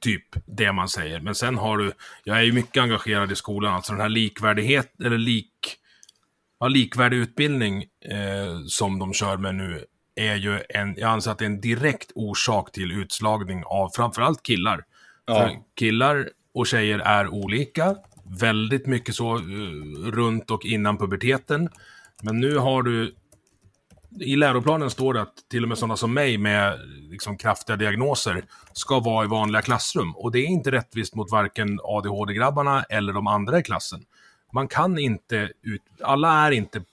[0.01, 1.19] typ det man säger.
[1.19, 1.91] Men sen har du,
[2.23, 5.77] jag är ju mycket engagerad i skolan, alltså den här likvärdighet, eller lik,
[6.59, 9.85] ja, likvärdig utbildning eh, som de kör med nu
[10.15, 14.43] är ju en, jag anser att det är en direkt orsak till utslagning av framförallt
[14.43, 14.83] killar.
[15.25, 15.51] Ja.
[15.75, 17.95] Killar och tjejer är olika,
[18.39, 21.69] väldigt mycket så uh, runt och innan puberteten.
[22.21, 23.15] Men nu har du
[24.19, 28.45] I läroplanen står det att till och med sådana som mig med liksom kraftiga diagnoser
[28.73, 30.15] ska vara i vanliga klassrum.
[30.15, 34.05] Och det är inte rättvist mot varken ADHD-grabbarna eller de andra i klassen.
[34.53, 36.83] Man kan inte, ut, alla är inte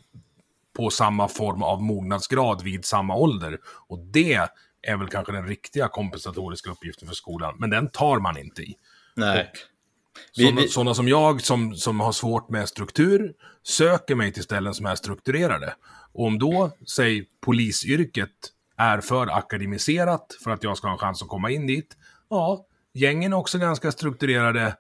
[0.77, 3.59] på samma form av mognadsgrad vid samma ålder.
[3.65, 4.49] Och det
[4.83, 8.77] är väl kanske den riktiga kompensatoriska uppgiften för skolan, men den tar man inte i.
[9.15, 9.53] Nej.
[10.33, 10.69] Sådana, vi...
[10.69, 14.95] sådana som jag som, som har svårt med struktur söker mig till ställen som är
[14.95, 15.75] strukturerade.
[16.15, 18.31] Och om då, säg polisyrket
[18.77, 21.97] är för akademiserat för att jag ska ha en chans att komma in dit,
[22.31, 24.77] ja, gängen är också ganska strukturerade.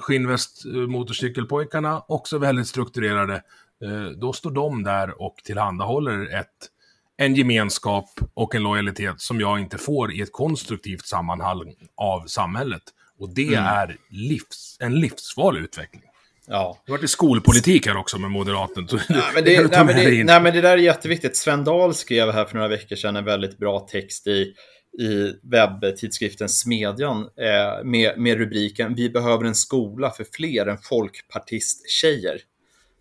[0.00, 3.34] Skinnväst eh, motorcykelpojkarna också väldigt strukturerade.
[3.82, 6.70] Eh, då står de där och tillhandahåller ett,
[7.16, 12.82] en gemenskap och en lojalitet som jag inte får i ett konstruktivt sammanhang av samhället.
[13.18, 13.64] Och det mm.
[13.64, 16.02] är livs, en livsfarlig utveckling.
[16.46, 16.82] Ja.
[16.86, 18.88] Det har varit skolpolitik här också med Moderaten.
[18.90, 21.36] Nej men, det, nej, men det, nej, men det där är jätteviktigt.
[21.36, 24.54] Sven Dahl skrev här för några veckor sedan en väldigt bra text i,
[24.98, 32.40] i webbtidskriften Smedjan eh, med, med rubriken Vi behöver en skola för fler än folkpartisttjejer.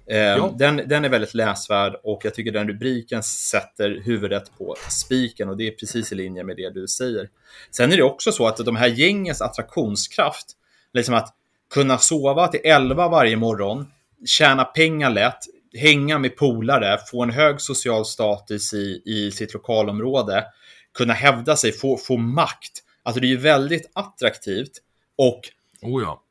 [0.10, 0.56] Eh, ja.
[0.60, 5.58] den, den är väldigt läsvärd och jag tycker den rubriken sätter huvudet på spiken och
[5.58, 7.30] det är precis i linje med det du säger.
[7.72, 10.46] Sen är det också så att de här gängens attraktionskraft,
[10.94, 11.36] liksom att
[11.74, 13.88] kunna sova till 11 varje morgon,
[14.26, 15.40] tjäna pengar lätt,
[15.78, 20.46] hänga med polare, få en hög social status i, i sitt lokalområde,
[20.94, 22.84] kunna hävda sig, få, få makt.
[23.04, 24.72] Alltså det är ju väldigt attraktivt
[25.18, 25.42] och
[25.82, 26.22] oh ja.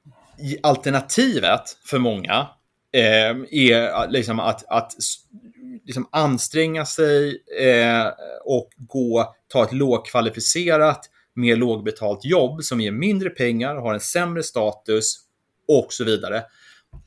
[0.63, 2.49] alternativet för många
[2.93, 4.93] eh, är liksom att, att
[5.85, 8.07] liksom anstränga sig eh,
[8.45, 14.43] och gå, ta ett lågkvalificerat, mer lågbetalt jobb som ger mindre pengar, har en sämre
[14.43, 15.24] status
[15.69, 16.43] och så vidare.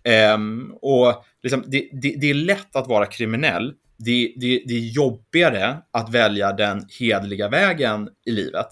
[0.03, 0.38] Eh,
[0.82, 3.74] och liksom, det, det, det, är lätt att vara kriminell.
[3.97, 8.68] Det, det, det är jobbigare att välja den hedliga vägen i livet.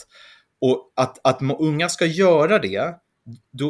[0.62, 2.96] Och att, att unga ska göra det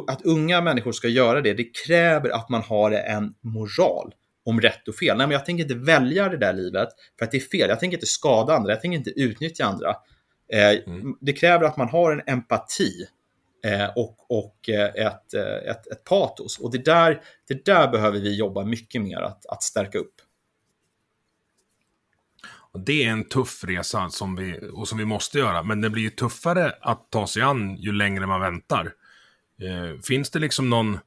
[0.08, 4.14] att unga människor ska göra det, det kräver att man har en moral
[4.46, 5.18] om rätt och fel.
[5.18, 6.90] Nej, men jag tänker inte välja det där livet
[7.20, 7.70] för att det är fel.
[7.70, 9.90] Jag tänker inte skada andra, jag tänker inte utnyttja andra.
[10.54, 11.18] Eh, mm.
[11.22, 12.92] Det kräver att man har en empati
[13.96, 16.60] och, och eh, ett, eh, ett, ett, patos.
[16.60, 20.14] Och det där, det där behöver vi jobba mycket mer att, att stärka upp.
[22.74, 26.10] Det är en tuff resa som vi, och som vi måste göra, men det blir
[26.10, 28.94] tuffare att ta sig an ju längre man väntar.
[29.62, 31.00] Eh, finns det liksom någon,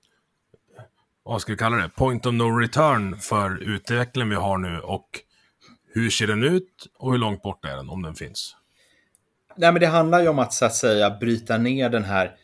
[1.22, 5.08] vad ska vi kalla det, point of no return för utvecklingen vi har nu och
[5.94, 8.56] hur ser den ut och hur långt bort är den om den finns?
[9.56, 12.36] Nej, men det handlar ju om att så att säga bryta ner den här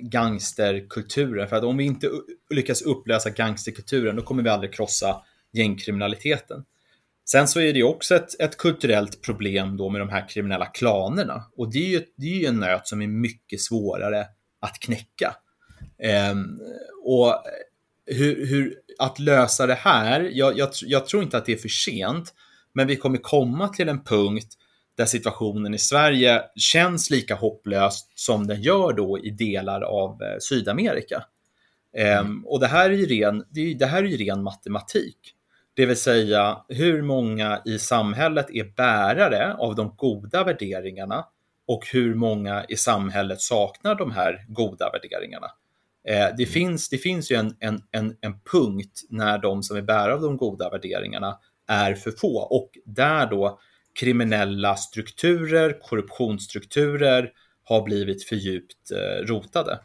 [0.00, 1.48] gangsterkulturen.
[1.48, 2.10] För att om vi inte
[2.50, 5.22] lyckas upplösa gangsterkulturen, då kommer vi aldrig krossa
[5.52, 6.64] gängkriminaliteten.
[7.26, 10.66] Sen så är det ju också ett, ett kulturellt problem då med de här kriminella
[10.66, 11.44] klanerna.
[11.56, 14.26] Och det är ju, det är ju en nöt som är mycket svårare
[14.60, 15.36] att knäcka.
[16.32, 16.60] Um,
[17.04, 17.42] och
[18.06, 21.68] hur, hur, att lösa det här, jag, jag, jag, tror inte att det är för
[21.68, 22.34] sent,
[22.72, 24.54] men vi kommer komma till en punkt
[24.96, 30.38] där situationen i Sverige känns lika hopplös som den gör då i delar av eh,
[30.40, 31.24] Sydamerika.
[31.96, 32.26] Mm.
[32.26, 35.18] Um, och det här, är ju ren, det, det här är ju ren matematik.
[35.74, 41.24] Det vill säga hur många i samhället är bärare av de goda värderingarna
[41.66, 45.46] och hur många i samhället saknar de här goda värderingarna.
[46.08, 46.46] Eh, det, mm.
[46.46, 50.20] finns, det finns ju en, en, en, en punkt när de som är bärare av
[50.20, 51.38] de goda värderingarna
[51.68, 53.60] är för få och där då
[54.00, 57.30] kriminella strukturer, korruptionsstrukturer
[57.64, 59.78] har blivit för djupt eh, rotade.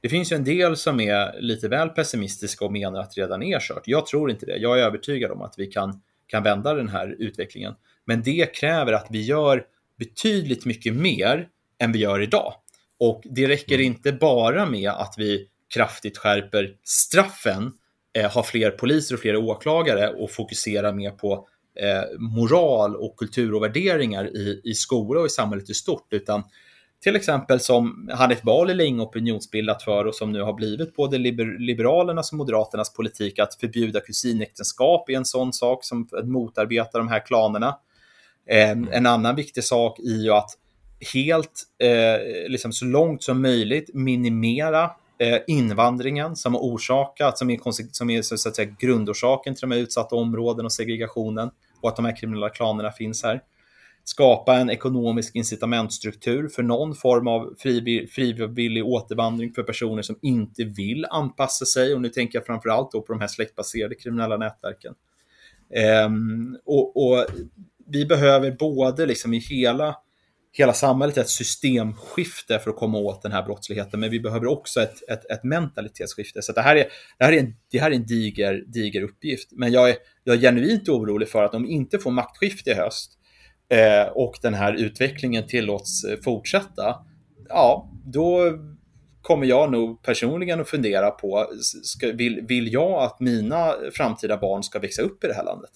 [0.00, 3.42] Det finns ju en del som är lite väl pessimistiska och menar att det redan
[3.42, 3.82] är kört.
[3.84, 4.56] Jag tror inte det.
[4.56, 7.74] Jag är övertygad om att vi kan, kan vända den här utvecklingen.
[8.04, 9.64] Men det kräver att vi gör
[9.98, 11.48] betydligt mycket mer
[11.78, 12.54] än vi gör idag.
[12.98, 13.86] Och det räcker mm.
[13.86, 17.72] inte bara med att vi kraftigt skärper straffen,
[18.18, 21.48] eh, har fler poliser och fler åklagare och fokuserar mer på
[21.82, 26.42] eh, moral och kultur och värderingar i, i skola och i samhället i stort, utan
[27.02, 31.58] till exempel som Hanif Bali länge opinionsbildat för och som nu har blivit både liber
[31.58, 37.26] Liberalernas och Moderaternas politik att förbjuda kusinäktenskap är en sån sak som motarbetar de här
[37.26, 37.78] klanerna.
[38.50, 40.50] Eh, en annan viktig sak är ju att
[41.14, 47.92] helt, eh, liksom så långt som möjligt minimera eh, invandringen som har orsakat, som är,
[47.92, 51.50] som är så att säga, grundorsaken till de här utsatta områden och segregationen
[51.80, 53.40] och att de här kriminella klanerna finns här.
[54.04, 57.54] Skapa en ekonomisk incitamentstruktur för någon form av
[58.10, 61.94] frivillig återvandring för personer som inte vill anpassa sig.
[61.94, 64.94] Och nu tänker jag framför allt på de här släktbaserade kriminella nätverken.
[66.06, 67.26] Um, och, och
[67.86, 69.96] vi behöver både liksom i hela,
[70.58, 74.80] hela samhället ett systemskifte för att komma åt den här brottsligheten, men vi behöver också
[74.80, 76.42] ett, ett, ett mentalitetsskifte.
[76.42, 76.86] Så det här är,
[77.18, 79.48] det här är en, det här är en diger, diger uppgift.
[79.52, 82.74] Men jag är, jag är genuint orolig för att om vi inte får maktskifte i
[82.74, 83.12] höst
[83.68, 86.96] eh, och den här utvecklingen tillåts eh, fortsätta,
[87.48, 88.52] ja, då
[89.22, 91.46] kommer jag nog personligen att fundera på,
[91.82, 95.70] ska, vill, vill jag att mina framtida barn ska växa upp i det här landet?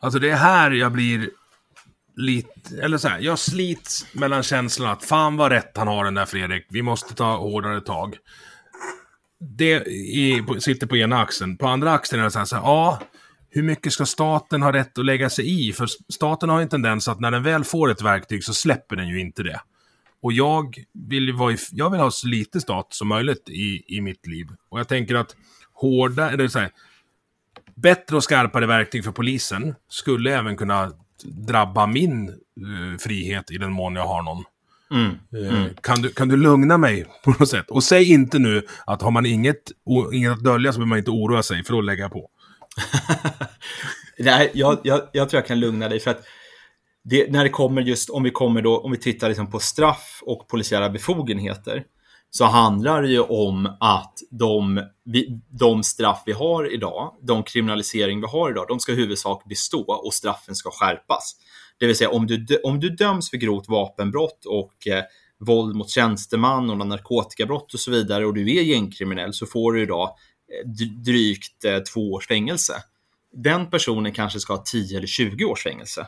[0.00, 1.39] Alltså det är här jag blir
[2.20, 6.14] lite, eller så här, jag slits mellan känslan att fan vad rätt han har den
[6.14, 8.16] där Fredrik, vi måste ta hårdare tag.
[9.40, 11.56] Det är, sitter på ena axeln.
[11.56, 13.00] På andra axeln är det så här, så här, ja,
[13.50, 15.72] hur mycket ska staten ha rätt att lägga sig i?
[15.72, 18.96] För staten har ju en tendens att när den väl får ett verktyg så släpper
[18.96, 19.60] den ju inte det.
[20.22, 24.00] Och jag vill, vara i, jag vill ha så lite stat som möjligt i, i
[24.00, 24.46] mitt liv.
[24.68, 25.36] Och jag tänker att
[25.72, 26.70] hårda, eller så här,
[27.74, 30.92] bättre och skarpare verktyg för polisen skulle även kunna
[31.24, 34.44] drabba min uh, frihet i den mån jag har någon.
[34.90, 35.10] Mm.
[35.44, 37.70] Uh, kan, du, kan du lugna mig på något sätt?
[37.70, 40.98] Och säg inte nu att har man inget, o, inget att dölja så behöver man
[40.98, 42.30] inte oroa sig, för då lägger jag på.
[44.18, 46.24] Nej, jag, jag, jag tror jag kan lugna dig, för att
[47.04, 50.18] det, när det kommer just, om vi kommer då, om vi tittar liksom på straff
[50.22, 51.84] och polisiära befogenheter,
[52.30, 54.82] så handlar det ju om att de,
[55.50, 59.92] de straff vi har idag, de kriminalisering vi har idag, de ska i huvudsak bestå
[59.92, 61.36] och straffen ska skärpas.
[61.78, 65.04] Det vill säga om du, om du döms för grovt vapenbrott och eh,
[65.38, 69.82] våld mot tjänsteman och narkotikabrott och så vidare och du är gängkriminell så får du
[69.82, 70.70] idag eh,
[71.04, 72.74] drygt eh, två års fängelse.
[73.32, 76.06] Den personen kanske ska ha 10 eller 20 års fängelse.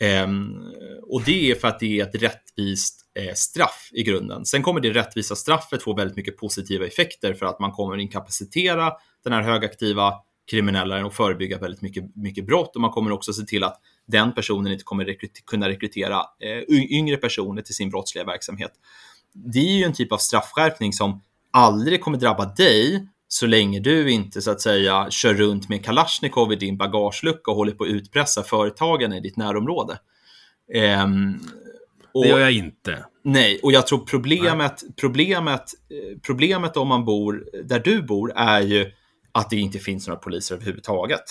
[0.00, 0.54] Ehm,
[1.02, 4.44] och det är för att det är ett rättvist eh, straff i grunden.
[4.44, 8.92] Sen kommer det rättvisa straffet få väldigt mycket positiva effekter för att man kommer inkapacitera
[9.24, 10.14] den här högaktiva
[10.50, 14.34] kriminella och förebygga väldigt mycket, mycket brott och man kommer också se till att den
[14.34, 18.72] personen inte kommer rekryter, kunna rekrytera eh, yngre personer till sin brottsliga verksamhet.
[19.32, 24.10] Det är ju en typ av straffskärpning som aldrig kommer drabba dig så länge du
[24.10, 27.90] inte så att säga kör runt med Kalashnikov i din bagagelucka och håller på att
[27.90, 29.98] utpressa företagen i ditt närområde.
[31.04, 31.40] Um,
[32.12, 33.04] och, det gör jag inte.
[33.24, 38.60] Nej, och jag tror problemet, problemet, eh, problemet om man bor där du bor är
[38.60, 38.90] ju
[39.32, 41.24] att det inte finns några poliser överhuvudtaget.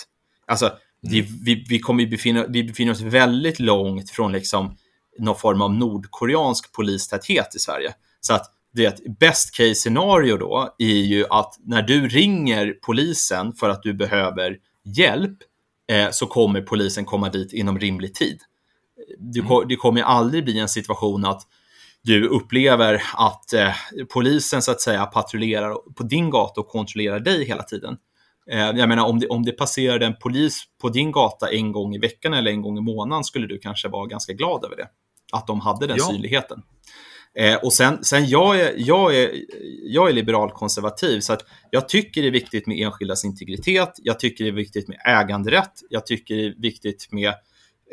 [0.46, 0.78] Alltså, mm.
[1.00, 4.76] det, vi, vi, kommer befinna, vi befinner oss väldigt långt från liksom
[5.18, 7.94] någon form av nordkoreansk polistäthet i Sverige.
[8.20, 12.74] Så att det är ett best case scenario då är ju att när du ringer
[12.82, 15.38] polisen för att du behöver hjälp
[15.90, 18.40] eh, så kommer polisen komma dit inom rimlig tid.
[19.18, 19.68] Du, mm.
[19.68, 21.42] Det kommer aldrig bli en situation att
[22.02, 23.72] du upplever att eh,
[24.12, 27.96] polisen så att säga patrullerar på din gata och kontrollerar dig hela tiden.
[28.50, 31.94] Eh, jag menar om det, om det passerade en polis på din gata en gång
[31.94, 34.88] i veckan eller en gång i månaden skulle du kanske vara ganska glad över det.
[35.32, 36.04] Att de hade den ja.
[36.04, 36.62] synligheten.
[37.38, 39.30] Eh, och sen, sen jag, är, jag, är,
[39.82, 43.92] jag är liberal konservativ, så att jag tycker det är viktigt med enskildas integritet.
[43.96, 45.72] Jag tycker det är viktigt med äganderätt.
[45.90, 47.34] Jag tycker det är viktigt med,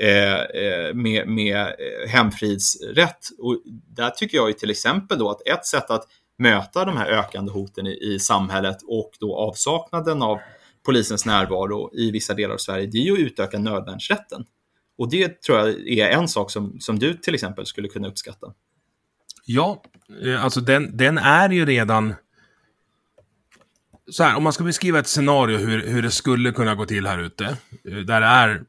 [0.01, 3.29] eh, eh med, med eh, hemfridsrätt.
[3.39, 3.61] Och
[3.95, 6.03] där tycker jag ju till exempel då att ett sätt att
[6.37, 10.39] möta de här ökande hoten i, i samhället och då avsaknaden av
[10.85, 14.45] polisens närvaro i vissa delar av Sverige, det är ju att utöka nödvärnsrätten.
[14.97, 18.53] Och det tror jag är en sak som, som du till exempel skulle kunna uppskatta.
[19.45, 19.83] Ja,
[20.25, 22.13] eh, alltså den, den är ju redan...
[24.11, 27.07] Så här, om man ska beskriva ett scenario hur, hur det skulle kunna gå till
[27.07, 27.45] här ute.
[27.89, 28.63] Eh, där det är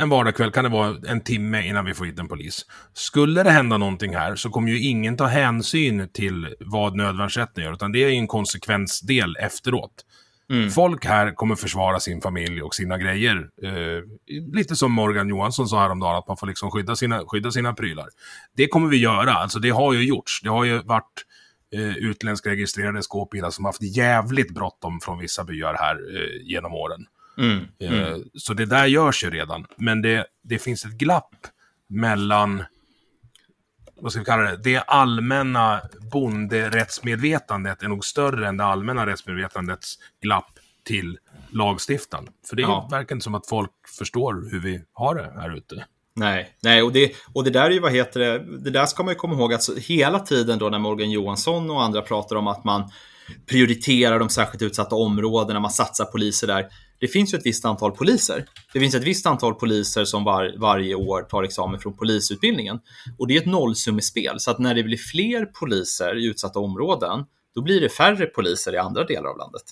[0.00, 2.66] en vardagskväll kan det vara en timme innan vi får hit en polis.
[2.92, 7.72] Skulle det hända någonting här så kommer ju ingen ta hänsyn till vad nödvärnsrätten gör,
[7.72, 10.04] utan det är en konsekvensdel efteråt.
[10.50, 10.70] Mm.
[10.70, 13.48] Folk här kommer försvara sin familj och sina grejer.
[13.62, 14.02] Eh,
[14.54, 18.08] lite som Morgan Johansson sa häromdagen, att man får liksom skydda sina, skydda sina prylar.
[18.56, 20.40] Det kommer vi göra, alltså det har ju gjorts.
[20.42, 21.24] Det har ju varit
[21.74, 27.06] eh, utländska registrerade skåpbilar som haft jävligt bråttom från vissa byar här eh, genom åren.
[27.38, 27.60] Mm.
[27.80, 28.22] Eh, mm.
[28.34, 29.66] Så det där görs ju redan.
[29.76, 31.34] Men det, det finns ett glapp
[31.88, 32.64] mellan
[34.02, 35.80] vad ska vi kalla det, det allmänna
[36.12, 41.18] bonderättsmedvetandet är nog större än det allmänna rättsmedvetandets glapp till
[41.50, 42.28] lagstiftaren.
[42.48, 42.88] För det ja.
[42.90, 45.84] verkar inte som att folk förstår hur vi har det här ute.
[46.14, 49.02] Nej, nej och, det, och det där är ju, vad heter det, det där ska
[49.02, 52.46] man ju komma ihåg att hela tiden då när Morgan Johansson och andra pratar om
[52.46, 52.90] att man
[53.46, 56.66] prioriterar de särskilt utsatta områdena, man satsar poliser där
[57.02, 58.44] det finns ju ett visst antal poliser.
[58.72, 62.80] Det finns ett visst antal poliser som var, varje år tar examen från polisutbildningen.
[63.18, 67.24] Och det är ett nollsummespel, så att när det blir fler poliser i utsatta områden,
[67.54, 69.62] då blir det färre poliser i andra delar av landet.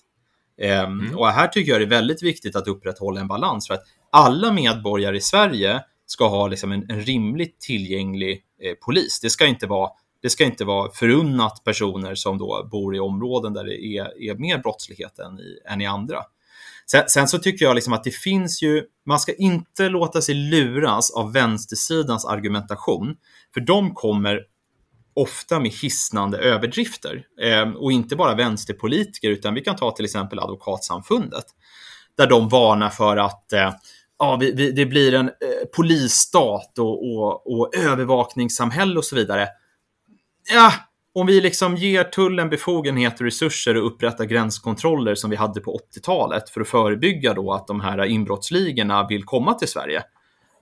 [0.63, 1.19] Mm.
[1.19, 4.53] Och här tycker jag det är väldigt viktigt att upprätthålla en balans för att alla
[4.53, 9.21] medborgare i Sverige ska ha liksom en, en rimligt tillgänglig eh, polis.
[9.21, 9.91] Det ska inte vara
[10.23, 14.35] det ska inte vara förunnat personer som då bor i områden där det är, är
[14.35, 16.19] mer brottslighet än i, än i andra.
[16.91, 20.35] Sen, sen, så tycker jag liksom att det finns ju, man ska inte låta sig
[20.35, 23.17] luras av vänstersidans argumentation,
[23.55, 24.41] för de kommer
[25.15, 27.27] ofta med hisnande överdrifter.
[27.43, 31.45] Eh, och inte bara vänsterpolitiker, utan vi kan ta till exempel Advokatsamfundet,
[32.17, 33.73] där de varnar för att eh,
[34.19, 39.49] ja, vi, vi, det blir en eh, polisstat och, och, och övervakningssamhälle och så vidare.
[40.53, 40.73] Ja,
[41.13, 45.81] om vi liksom ger tullen befogenheter och resurser att upprätta gränskontroller som vi hade på
[45.95, 50.03] 80-talet för att förebygga då att de här inbrottsligorna vill komma till Sverige.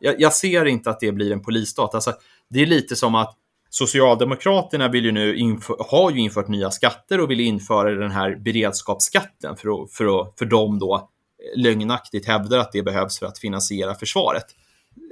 [0.00, 1.94] Jag, jag ser inte att det blir en polisstat.
[1.94, 2.12] Alltså,
[2.50, 3.34] det är lite som att
[3.70, 5.58] Socialdemokraterna vill ju nu
[5.90, 10.38] har ju infört nya skatter och vill införa den här beredskapsskatten för, att, för, att,
[10.38, 11.08] för de då
[11.56, 14.44] lögnaktigt hävdar att det behövs för att finansiera försvaret.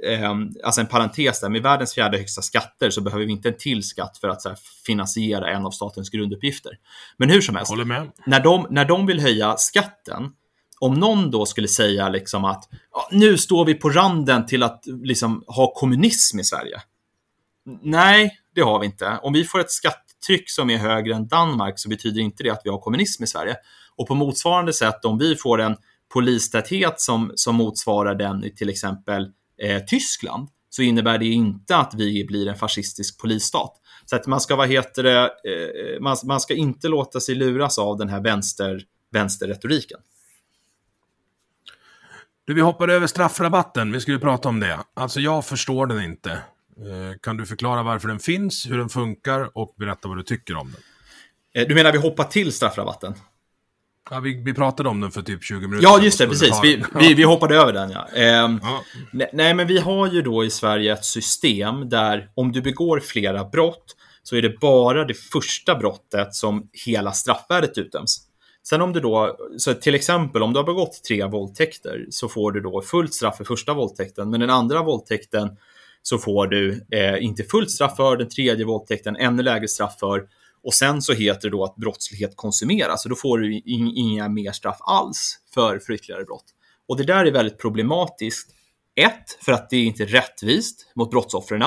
[0.03, 3.57] Eh, alltså en parentes där, med världens fjärde högsta skatter så behöver vi inte en
[3.57, 6.71] till skatt för att här, finansiera en av statens grunduppgifter.
[7.17, 7.71] Men hur som helst,
[8.25, 10.31] När, de, när de vill höja skatten,
[10.79, 14.83] om någon då skulle säga liksom att ja, nu står vi på randen till att
[15.03, 16.81] liksom, ha kommunism i Sverige.
[17.81, 19.19] Nej, det har vi inte.
[19.21, 22.61] Om vi får ett skattetryck som är högre än Danmark så betyder inte det att
[22.63, 23.55] vi har kommunism i Sverige.
[23.95, 25.75] Och på motsvarande sätt, om vi får en
[26.13, 29.31] polistäthet som, som motsvarar den i till exempel
[29.61, 33.73] eh, Tyskland så innebär det inte att vi blir en fascistisk polisstat.
[34.05, 37.77] Så att man ska, vad heter det, eh, man, man ska inte låta sig luras
[37.77, 39.99] av den här vänster, vänsterretoriken.
[42.45, 43.91] Du, vi hoppar över straffrabatten.
[43.91, 44.79] Vi skulle prata om det.
[44.93, 46.31] Alltså, jag förstår den inte.
[46.31, 50.55] Eh, kan du förklara varför den finns, hur den funkar och berätta vad du tycker
[50.55, 50.81] om den?
[51.61, 53.13] Eh, du menar vi hoppar till straffrabatten?
[54.09, 55.83] Ja, vi, vi pratade om den för typ 20 minuter.
[55.83, 56.59] Ja, just det, precis.
[56.63, 58.07] Vi, vi, vi, hoppade över den, ja.
[58.07, 58.83] Ehm, ja.
[59.33, 63.45] Nej, men vi har ju då i Sverige ett system där om du begår flera
[63.45, 68.27] brott så är det bara det första brottet som hela straffvärdet utdöms.
[68.69, 72.51] Sen om du då, så till exempel om du har begått tre våldtäkter så får
[72.51, 75.49] du då fullt straff för första våldtäkten, men den andra våldtäkten
[76.01, 80.23] så får du eh, inte fullt straff för, den tredje våldtäkten ännu lägre straff för
[80.67, 84.51] och sen så heter det då att brottslighet konsumeras och då får du inga mer
[84.51, 86.45] straff alls för, för ytterligare brott.
[86.87, 88.49] Och det där är väldigt problematiskt.
[88.95, 91.63] Ett, för att det är inte rättvist mot brottsoffren.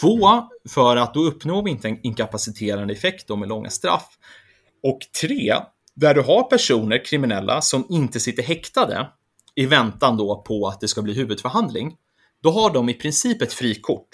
[0.00, 4.08] Två, för att då uppnår vi inte en inkapaciterande effekt med långa straff.
[4.82, 5.54] Och tre,
[5.94, 9.08] där du har personer, kriminella, som inte sitter häktade
[9.54, 11.96] i väntan då på att det ska bli huvudförhandling,
[12.42, 14.08] då har de i princip ett frikort.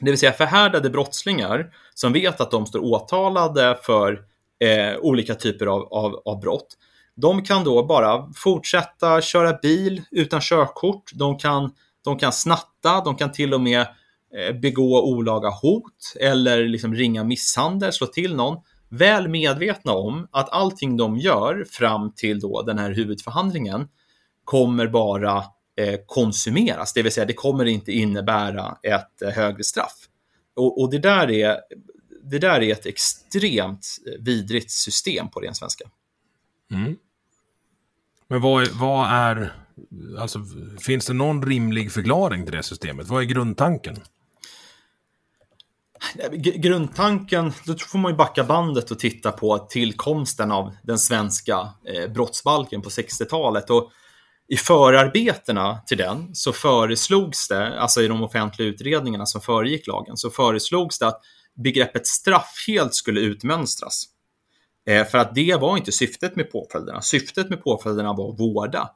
[0.00, 4.20] Det vill säga förhärdade brottslingar som vet att de står åtalade för
[4.60, 6.76] eh, olika typer av, av, av brott.
[7.14, 11.10] De kan då bara fortsätta köra bil utan körkort.
[11.14, 11.70] De kan,
[12.04, 17.24] de kan snatta, de kan till och med eh, begå olaga hot eller liksom ringa
[17.24, 18.56] misshandel, slå till någon.
[18.88, 23.88] Väl medvetna om att allting de gör fram till då den här huvudförhandlingen
[24.44, 25.44] kommer bara
[26.06, 30.08] konsumeras, det vill säga det kommer inte innebära ett eh, högre straff.
[30.56, 31.58] Och, och det, där är,
[32.22, 33.86] det där är ett extremt
[34.18, 35.84] vidrigt system på ren svenska.
[36.70, 36.96] Mm.
[38.28, 39.52] Men vad, vad är,
[40.18, 40.38] alltså
[40.80, 43.08] finns det någon rimlig förklaring till det systemet?
[43.08, 43.96] Vad är grundtanken?
[46.32, 52.10] Grundtanken, då får man ju backa bandet och titta på tillkomsten av den svenska eh,
[52.12, 53.70] brottsbalken på 60-talet.
[53.70, 53.90] Och
[54.50, 60.16] i förarbetena till den så föreslogs det, alltså i de offentliga utredningarna som föregick lagen,
[60.16, 61.20] så föreslogs det att
[61.64, 64.04] begreppet straff helt skulle utmönstras.
[64.88, 67.02] Eh, för att det var inte syftet med påföljderna.
[67.02, 68.90] Syftet med påföljderna var att vårda.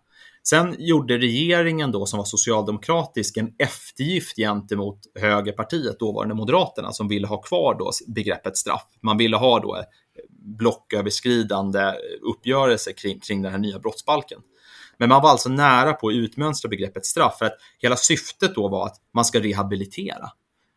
[0.48, 7.26] Sen gjorde regeringen då, som var socialdemokratisk, en eftergift gentemot högerpartiet, dåvarande Moderaterna, som ville
[7.26, 8.86] ha kvar då begreppet straff.
[9.02, 9.82] Man ville ha då eh,
[10.59, 11.92] blocköverskridande
[12.22, 14.40] uppgörelse kring, kring den här nya brottsbalken.
[14.99, 18.68] Men man var alltså nära på att utmönstra begreppet straff för att hela syftet då
[18.68, 20.30] var att man ska rehabilitera.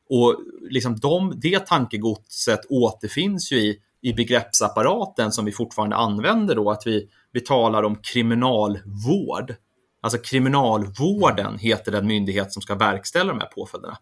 [0.10, 0.36] Och
[0.70, 6.88] liksom de, det tankegodset återfinns ju i, i begreppsapparaten som vi fortfarande använder då, att
[6.88, 9.56] vi, vi talar om kriminalvård.
[10.02, 13.98] Alltså kriminalvården heter den myndighet som ska verkställa de här påföljderna.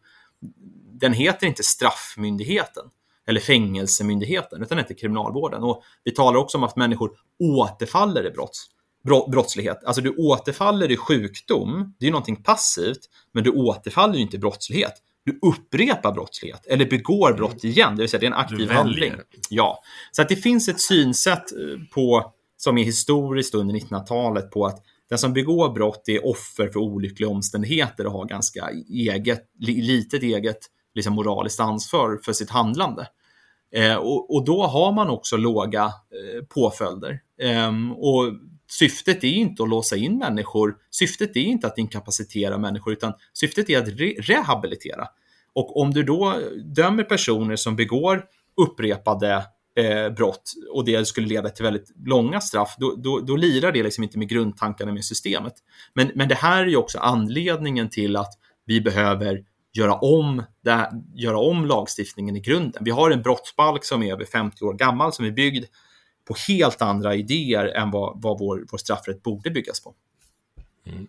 [0.92, 2.86] Den heter inte straffmyndigheten
[3.28, 5.64] eller fängelsemyndigheten, utan den heter kriminalvården.
[5.64, 8.68] Och vi talar också om att människor återfaller i brott
[9.06, 9.84] brottslighet.
[9.84, 13.00] Alltså du återfaller i sjukdom, det är någonting passivt,
[13.32, 14.94] men du återfaller ju inte i brottslighet.
[15.26, 19.14] Du upprepar brottslighet eller begår brott igen, det vill säga det är en aktiv handling.
[19.50, 19.80] Ja,
[20.12, 24.84] så att det finns ett synsätt eh, på som är historiskt under 1900-talet på att
[25.10, 30.60] den som begår brott är offer för olyckliga omständigheter och har ganska eget, litet eget
[30.96, 33.08] liksom moraliskt ansvar för sitt handlande.
[33.76, 37.20] Eh, och, och, då har man också låga eh, påföljder.
[37.42, 38.34] Eh, och
[38.80, 43.70] syftet är inte att låsa in människor, syftet är inte att inkapacitera människor, utan syftet
[43.70, 45.08] är att re rehabilitera.
[45.54, 46.40] Och om du då
[46.76, 48.24] dömer personer som begår
[48.62, 49.46] upprepade
[49.80, 53.84] eh, brott och det skulle leda till väldigt långa straff, då, då, då lirar det
[53.84, 55.54] liksom inte med grundtankarna med systemet.
[55.94, 58.34] Men, men det här är ju också anledningen till att
[58.66, 62.84] vi behöver göra om, det, göra om lagstiftningen i grunden.
[62.86, 65.66] Vi har en brottsbalk som är över 50 år gammal, som är byggd
[66.28, 69.96] på helt andra idéer än vad, vad vår, vår straffrätt borde byggas på.
[70.86, 71.08] Mm.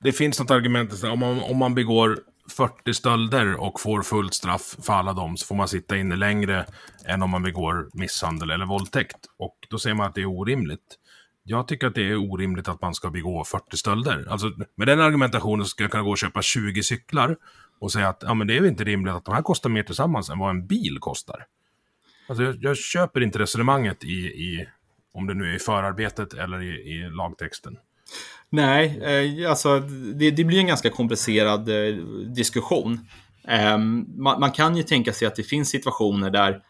[0.00, 2.18] Det finns något argument, om man, om man begår
[2.50, 6.66] 40 stölder och får fullt straff för alla dem så får man sitta inne längre
[7.04, 9.16] än om man begår misshandel eller våldtäkt.
[9.38, 10.96] Och då säger man att det är orimligt.
[11.42, 14.26] Jag tycker att det är orimligt att man ska begå 40 stölder.
[14.30, 17.36] Alltså, med den argumentationen ska jag kunna gå och köpa 20 cyklar
[17.78, 20.30] och säga att ja, men det är inte rimligt att de här kostar mer tillsammans
[20.30, 21.46] än vad en bil kostar.
[22.30, 24.68] Alltså, jag, jag köper inte resonemanget i, i,
[25.14, 27.76] om det nu är i förarbetet eller i, i lagtexten.
[28.50, 29.78] Nej, eh, alltså
[30.14, 31.94] det, det, blir en ganska komplicerad eh,
[32.34, 33.00] diskussion.
[33.48, 36.62] Eh, man, man, kan ju tänka sig att det finns situationer där,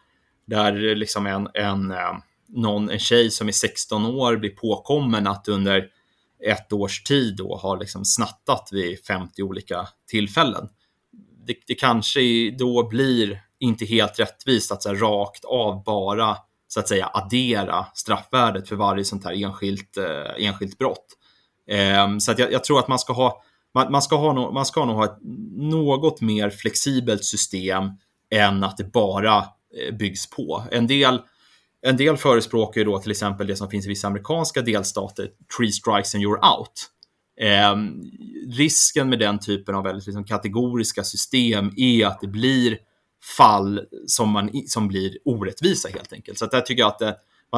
[0.45, 5.47] där liksom en, en, eh, någon, en tjej som är 16 år blir påkommen att
[5.47, 5.87] under
[6.45, 10.69] ett års tid då har liksom snattat vid 50 olika tillfällen.
[11.45, 16.37] Det, det kanske då blir inte helt rättvist att så här, rakt av bara
[16.67, 21.05] så att säga addera straffvärdet för varje sånt här enskilt, eh, enskilt brott.
[21.67, 23.43] Eh, så att jag, jag, tror att man ska ha
[23.73, 25.17] man, man, ska ha no, man ska nog ha ett
[25.57, 27.83] något mer flexibelt system
[28.31, 30.63] än att det bara eh, byggs på.
[30.71, 31.21] En del,
[31.81, 35.71] en del förespråkar ju då till exempel det som finns i vissa amerikanska delstater, three
[35.71, 36.87] strikes and you're out.
[37.41, 37.75] Eh,
[38.57, 42.77] risken med den typen av väldigt liksom, kategoriska system är att det blir
[43.37, 46.37] fall som, man, som blir orättvisa helt enkelt.
[46.37, 47.15] Så att där tycker jag att det,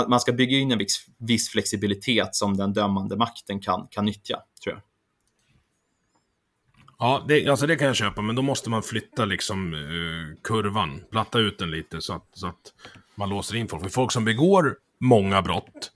[0.07, 4.39] man ska bygga in en viss, viss, flexibilitet som den dömande makten kan, kan nyttja,
[4.63, 4.81] tror jag.
[6.99, 11.03] Ja, det, alltså det kan jag köpa, men då måste man flytta liksom uh, kurvan,
[11.11, 12.73] platta ut den lite så att, så att
[13.15, 13.83] man låser in folk.
[13.83, 15.91] För folk som begår många brott,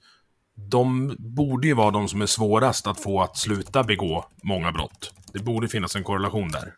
[0.56, 5.14] de borde ju vara de som är svårast att få att sluta begå många brott.
[5.34, 6.74] Det borde finnas en korrelation där.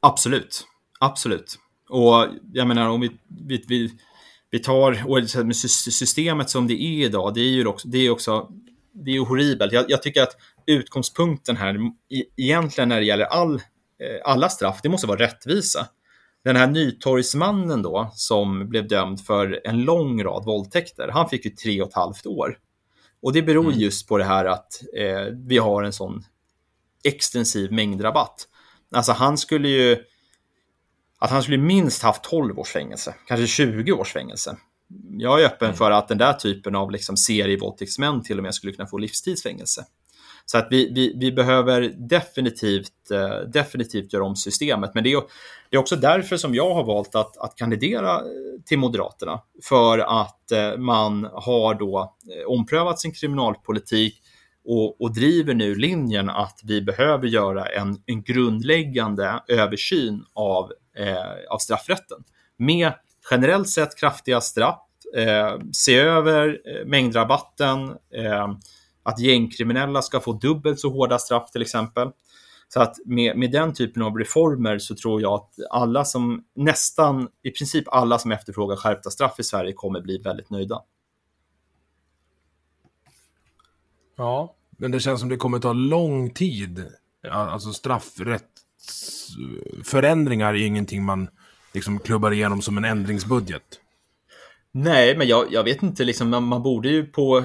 [0.00, 0.66] Absolut.
[0.98, 1.58] Absolut.
[1.88, 3.10] Och jag menar om vi,
[3.46, 3.90] vi, vi,
[4.50, 8.48] vi tar och systemet som det är idag, det är ju också, det är också
[9.04, 9.72] det är horribelt.
[9.72, 10.36] Jag, jag, tycker att
[10.66, 11.78] utgångspunkten här,
[12.36, 13.60] egentligen när det gäller all, eh,
[14.24, 15.86] alla straff, det måste vara rättvisa.
[16.44, 21.50] Den här Nytorgsmannen då, som blev dömd för en lång rad våldtäkter, han fick ju
[21.50, 22.58] tre och ett halvt år.
[23.22, 23.78] Och det beror mm.
[23.78, 26.24] just på det här att eh, vi har en sån
[27.04, 28.48] extensiv mängdrabatt.
[28.92, 29.96] Alltså han skulle ju,
[31.18, 34.56] att han skulle minst haft 12 års fängelse, kanske 20 års fängelse.
[35.18, 35.76] Jag är öppen mm.
[35.76, 39.84] för att den där typen av liksom serievåldtäktsmän till och med skulle kunna få livstidsfängelse.
[40.50, 44.90] Så att vi, vi, vi behöver definitivt, eh, definitivt göra om systemet.
[44.94, 45.22] Men det är,
[45.70, 48.22] det är också därför som jag har valt att, att kandidera eh,
[48.66, 49.40] till Moderaterna.
[49.64, 52.16] För att eh, man har då
[52.46, 54.22] omprövat sin kriminalpolitik
[54.64, 60.87] och, och, driver nu linjen att vi behöver göra en, en grundläggande översyn av eh,
[61.48, 62.24] av straffrätten
[62.56, 62.92] med
[63.30, 64.80] generellt sett kraftiga straff,
[65.16, 68.48] eh, se över eh, mängdrabatten, eh,
[69.02, 72.10] att gängkriminella ska få dubbelt så hårda straff till exempel.
[72.68, 77.28] Så att med, med den typen av reformer så tror jag att alla som, nästan
[77.42, 80.82] i princip alla som efterfrågar skärpta straff i Sverige kommer bli väldigt nöjda.
[84.16, 86.86] Ja, men det känns som det kommer ta lång tid.
[87.30, 88.50] Alltså straffrätt
[89.84, 91.28] förändringar är ingenting man
[91.74, 93.80] liksom klubbar igenom som en ändringsbudget.
[94.72, 97.44] Nej, men jag, jag vet inte, liksom, man, man, borde ju på...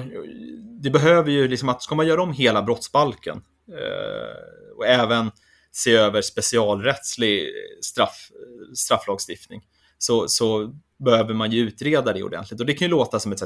[0.82, 5.30] Det behöver ju, liksom, att ska man göra om hela brottsbalken eh, och även
[5.72, 7.48] se över specialrättslig
[7.82, 8.30] straff,
[8.74, 9.62] strafflagstiftning
[9.98, 10.74] så, så
[11.04, 12.60] behöver man ju utreda det ordentligt.
[12.60, 13.38] Och det kan ju låta som en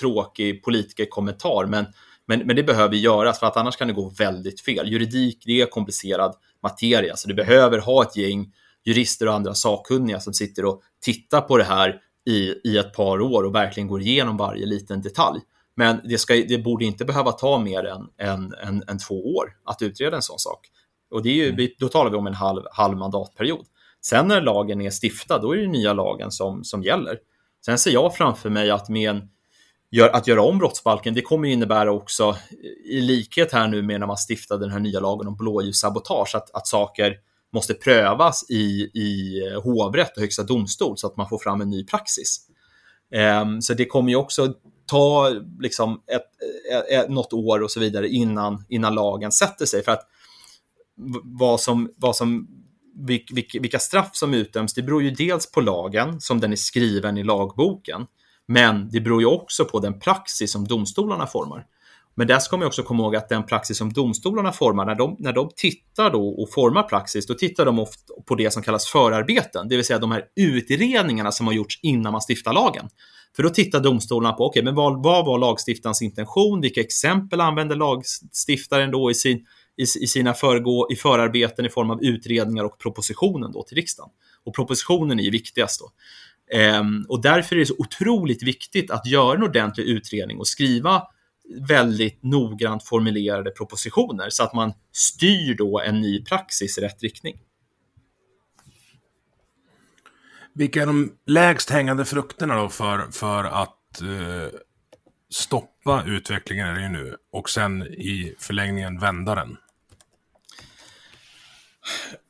[0.00, 1.86] tråkig politikerkommentar, men,
[2.30, 4.92] men, men det behöver göras för att annars kan det gå väldigt fel.
[4.92, 7.16] Juridik, det är komplicerad materia.
[7.16, 8.52] Så du behöver ha ett gäng
[8.84, 13.20] jurister och andra sakkunniga som sitter och tittar på det här i, i ett par
[13.20, 15.40] år och verkligen går igenom varje liten detalj.
[15.76, 19.52] Men det, ska, det borde inte behöva ta mer än, än, än, än två år
[19.64, 20.68] att utreda en sån sak.
[21.10, 21.68] Och det är ju, mm.
[21.78, 23.66] då talar vi om en halv, halv mandatperiod.
[24.00, 27.18] Sen när lagen är stiftad, då är det nya lagen som, som gäller.
[27.64, 29.28] Sen ser jag framför mig att med en,
[29.90, 32.36] gör, att göra om brottsbalken, det kommer innebära också,
[32.84, 36.50] i likhet här nu med när man stiftade den här nya lagen om blåljussabotage, att,
[36.50, 37.16] att saker
[37.52, 41.84] måste prövas i, i hovrätt och högsta domstol så att man får fram en ny
[41.84, 42.46] praxis.
[43.42, 44.54] Um, så det kommer ju också
[44.86, 45.28] ta
[45.60, 46.22] liksom ett,
[46.72, 49.84] ett, ett, något år och så vidare innan, innan lagen sätter sig.
[49.84, 50.02] För att
[51.24, 52.48] vad som, vad som,
[53.60, 57.24] vilka straff som utdöms, det beror ju dels på lagen som den är skriven i
[57.24, 58.06] lagboken.
[58.52, 61.66] Men det beror ju också på den praxis som domstolarna formar.
[62.14, 65.16] Men där ska man också komma ihåg att den praxis som domstolarna formar, när de,
[65.18, 68.86] när de tittar då och formar praxis, då tittar de ofta på det som kallas
[68.86, 72.88] förarbeten, det vill säga de här utredningarna som har gjorts innan man stiftar lagen.
[73.36, 76.60] För då tittar domstolarna på, okej, okay, men vad, vad var lagstiftarens intention?
[76.60, 79.36] Vilka exempel använder lagstiftaren då i, sin,
[79.76, 84.10] i, i sina föregå, i förarbeten i form av utredningar och propositionen då till riksdagen?
[84.44, 85.90] Och propositionen är ju viktigast då.
[86.52, 91.02] Ehm, och därför är det så otroligt viktigt att göra en ordentlig utredning och skriva
[91.68, 97.40] väldigt noggrant formulerade propositioner så att man styr då en ny praxis i rätt riktning.
[100.54, 104.58] Vilka är de lägst hängande frukterna då för, för att eh,
[105.30, 109.56] stoppa utvecklingen är det ju nu och sen i förlängningen vända den?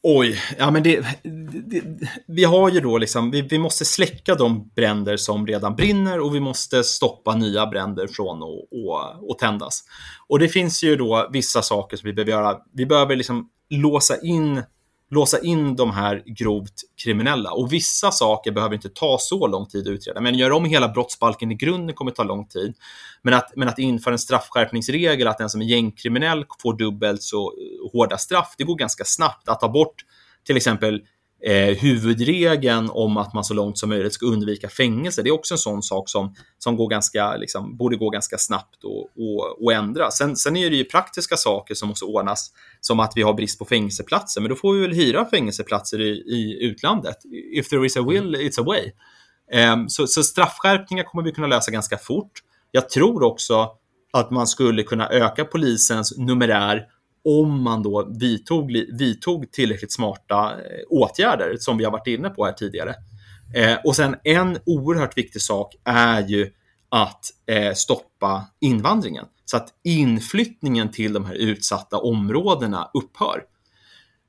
[0.02, 1.82] Oj, ja men det, det,
[2.26, 6.34] vi har ju då liksom, vi, vi, måste släcka de bränder som redan brinner och
[6.34, 8.42] vi måste stoppa nya bränder från
[9.30, 9.84] att tändas.
[10.28, 12.58] Och det finns ju då vissa saker som vi behöver göra.
[12.72, 14.62] Vi behöver liksom låsa in
[15.10, 17.52] låsa in de här grovt kriminella.
[17.52, 20.20] Och vissa saker behöver inte ta så lång tid att utreda.
[20.20, 22.74] Men göra om hela brottsbalken i grunden kommer ta lång tid.
[23.22, 27.52] Men att, men att införa en straffskärpningsregel, att den som är gängkriminell får dubbelt så
[27.52, 29.48] eh, hårda straff, det går ganska snabbt.
[29.48, 29.94] Att ta bort
[30.46, 31.02] till exempel
[31.46, 35.22] eh, huvudregeln om att man så långt som möjligt ska undvika fängelse.
[35.22, 38.84] Det är också en sån sak som, som går ganska, liksom, borde gå ganska snabbt
[39.66, 40.10] att ändra.
[40.10, 43.58] Sen, sen är det ju praktiska saker som måste ordnas, som att vi har brist
[43.58, 47.16] på fängelseplatser, men då får vi väl hyra fängelseplatser i, i utlandet.
[47.54, 48.92] If there is a will, it's a way.
[49.72, 52.32] Um, så, så straffskärpningar kommer vi kunna lösa ganska fort.
[52.70, 53.68] Jag tror också
[54.12, 56.86] att man skulle kunna öka polisens numerär
[57.24, 62.44] om man då vidtog, vidtog tillräckligt smarta eh, åtgärder som vi har varit inne på
[62.44, 62.94] här tidigare.
[63.54, 66.50] Eh, och sen en oerhört viktig sak är ju
[66.88, 73.42] att eh, stoppa invandringen så att inflyttningen till de här utsatta områdena upphör.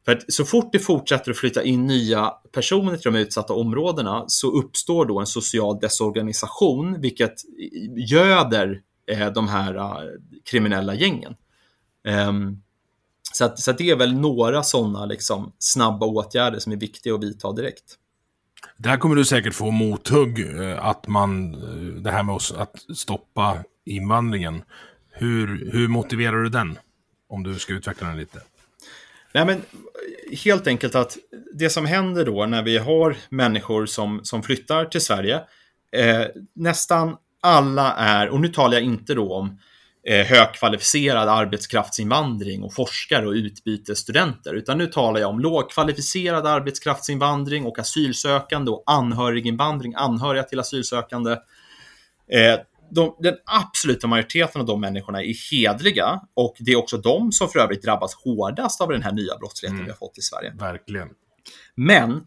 [0.06, 4.24] För att så fort det fortsätter att flytta in nya personer till de utsatta områdena
[4.28, 7.34] så uppstår då en social desorganisation, vilket
[8.10, 8.82] göder
[9.12, 10.12] eh, de här eh,
[10.46, 11.36] kriminella gängen.
[12.28, 12.62] Um,
[13.32, 17.16] så, att, så att det är väl några sådana liksom, snabba åtgärder som är viktiga
[17.16, 17.98] att vidta direkt.
[18.78, 23.64] Där kommer du säkert få mothugg, eh, att man, eh, det här med att stoppa
[23.86, 24.64] invandringen.
[25.10, 26.78] Hur, hur motiverar du den?
[27.30, 28.42] Om du ska utveckla den lite.
[29.34, 29.62] Nej, men
[30.44, 31.18] helt enkelt att
[31.54, 35.36] det som händer då när vi har människor som, som flyttar till Sverige,
[35.92, 39.60] eh, nästan alla är, och nu talar jag inte då om
[40.08, 47.80] eh, högkvalificerad arbetskraftsinvandring och forskare och utbytesstudenter, utan nu talar jag om lågkvalificerad arbetskraftsinvandring och
[47.80, 51.32] asylsökande och anhöriginvandring, anhöriga till asylsökande.
[52.32, 52.60] Eh,
[52.92, 57.50] de, den absoluta majoriteten av de människorna är hedliga och det är också de som
[57.50, 59.86] för övrigt drabbas hårdast av den här nya brottsligheten mm.
[59.86, 60.54] vi har fått i Sverige.
[60.60, 61.10] Verkligen.
[61.76, 62.22] Men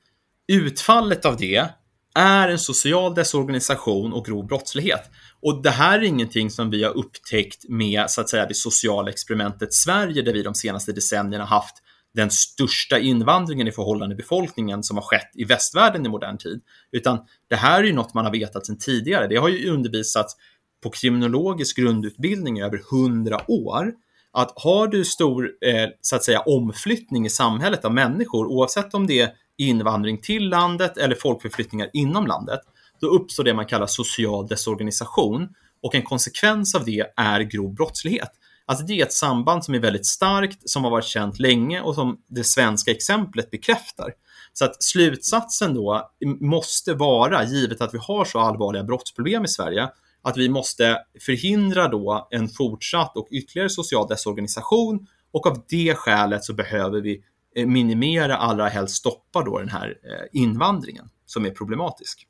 [0.48, 1.68] utfallet av det
[2.14, 5.10] är en social desorganisation och grov brottslighet.
[5.44, 9.10] Och det här är ingenting som vi har upptäckt med så att säga det sociala
[9.10, 11.76] experimentet Sverige där vi de senaste decennierna haft
[12.14, 16.60] den största invandringen i förhållande till befolkningen som har skett i västvärlden i modern tid.
[16.92, 17.18] Utan
[17.48, 19.26] det här är ju något man har vetat sedan tidigare.
[19.26, 20.36] Det har ju undervisats
[20.82, 23.92] på kriminologisk grundutbildning i över hundra år.
[24.32, 29.06] Att har du stor eh, så att säga omflyttning i samhället av människor, oavsett om
[29.06, 32.60] det är invandring till landet eller folkförflyttningar inom landet,
[33.04, 35.48] då uppstår det man kallar social desorganisation
[35.82, 38.30] och en konsekvens av det är grov brottslighet.
[38.66, 41.94] Alltså det är ett samband som är väldigt starkt, som har varit känt länge och
[41.94, 44.12] som det svenska exemplet bekräftar.
[44.52, 49.88] Så att slutsatsen då måste vara, givet att vi har så allvarliga brottsproblem i Sverige,
[50.22, 56.44] att vi måste förhindra då en fortsatt och ytterligare social desorganisation och av det skälet
[56.44, 57.24] så behöver vi
[57.56, 62.26] eh, minimera, allra helst stoppa då den här eh, invandringen som är problematisk.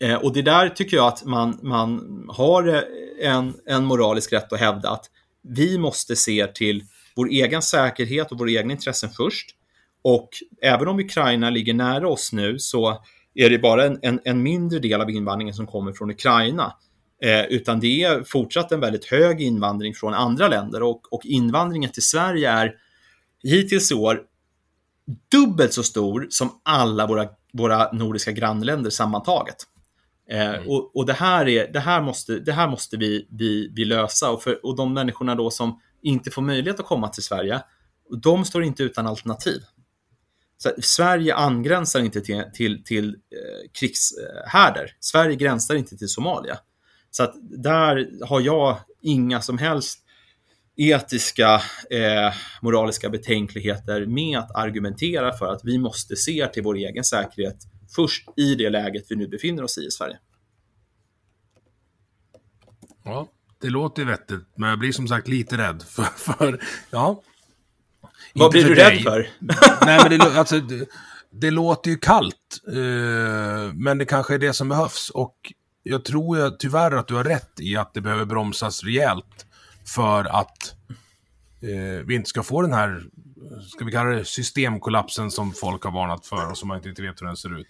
[0.00, 2.82] Eh, och det där tycker jag att man, man har eh,
[3.30, 5.10] en, en moralisk rätt att hävda att
[5.48, 6.84] vi måste se till
[7.16, 9.50] vår egen säkerhet och våra egna intressen först.
[10.02, 10.28] Och
[10.62, 13.02] även om Ukraina ligger nära oss nu så
[13.34, 16.74] är det bara en, en, en, mindre del av invandringen som kommer från Ukraina.
[17.22, 21.90] Eh, utan det är fortsatt en väldigt hög invandring från andra länder och, och invandringen
[21.90, 22.74] till Sverige är
[23.42, 24.20] hittills i år
[25.30, 29.56] dubbelt så stor som alla våra, våra nordiska grannländer sammantaget.
[30.30, 30.68] Eh, mm.
[30.68, 34.30] och, och det, här är, det här måste, det här måste vi, vi, vi lösa
[34.30, 37.60] och, för, och de människorna då som inte får möjlighet att komma till Sverige,
[38.22, 39.62] de står inte utan alternativ.
[40.56, 44.96] Så Sverige angränsar inte till, till, till eh, krigshärder.
[45.00, 46.58] Sverige gränsar inte till Somalia.
[47.10, 50.00] Så att där har jag inga som helst
[50.76, 51.54] etiska,
[51.90, 57.56] eh, moraliska betänkligheter med att argumentera för att vi måste se till vår egen säkerhet
[57.94, 60.18] först i det läget vi nu befinner oss i i Sverige.
[63.04, 63.28] Ja,
[63.60, 67.22] det låter vettigt, men jag blir som sagt lite rädd för, för ja.
[68.34, 68.96] Vad blir du dig.
[68.96, 69.28] rädd för?
[69.86, 70.86] Nej, men det, alltså, det,
[71.30, 75.10] det låter ju kallt, eh, men det kanske är det som behövs.
[75.10, 79.46] Och jag tror ju tyvärr att du har rätt i att det behöver bromsas rejält
[79.86, 80.74] för att
[81.62, 83.02] eh, vi inte ska få den här,
[83.68, 87.22] ska vi kalla det systemkollapsen som folk har varnat för och som man inte vet
[87.22, 87.66] hur den ser ut.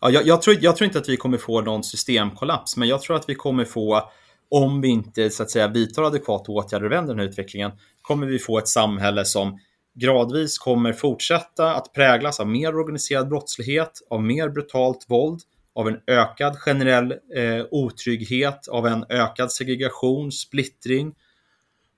[0.00, 3.02] Ja, jag, jag, tror, jag tror inte att vi kommer få någon systemkollaps, men jag
[3.02, 4.10] tror att vi kommer få,
[4.50, 7.72] om vi inte så att säga vidtar adekvata åtgärder och vänder den här utvecklingen,
[8.02, 9.58] kommer vi få ett samhälle som
[9.94, 15.40] gradvis kommer fortsätta att präglas av mer organiserad brottslighet, av mer brutalt våld,
[15.74, 21.14] av en ökad generell eh, otrygghet, av en ökad segregation, splittring,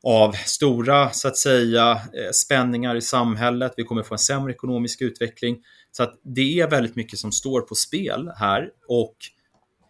[0.02, 3.74] av stora så att säga eh, spänningar i samhället.
[3.76, 5.58] Vi kommer få en sämre ekonomisk utveckling.
[5.92, 9.16] Så att det är väldigt mycket som står på spel här och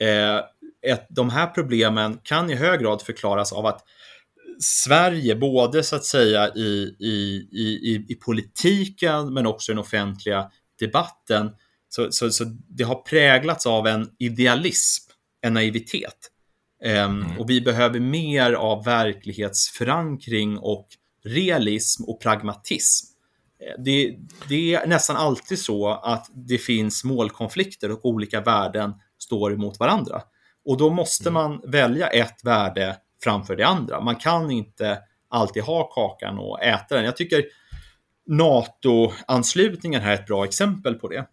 [0.06, 0.40] eh,
[0.86, 3.84] ett, de här problemen kan i hög grad förklaras av att
[4.60, 10.50] Sverige, både så att säga i, i, i, i politiken men också i den offentliga
[10.78, 11.50] debatten,
[11.88, 15.10] så, så, så det har präglats av en idealism,
[15.40, 16.31] en naivitet.
[16.84, 17.38] Um, mm.
[17.38, 20.88] Och vi behöver mer av verklighetsförankring och
[21.24, 23.06] realism och pragmatism.
[23.60, 24.16] Eh, det,
[24.48, 30.22] det, är nästan alltid så att det finns målkonflikter och olika värden står emot varandra.
[30.64, 31.42] Och då måste mm.
[31.42, 34.00] man välja ett värde framför det andra.
[34.00, 37.04] Man kan inte alltid ha kakan och äta den.
[37.04, 37.44] Jag tycker
[38.26, 41.26] NATO-anslutningen här är ett bra exempel på det.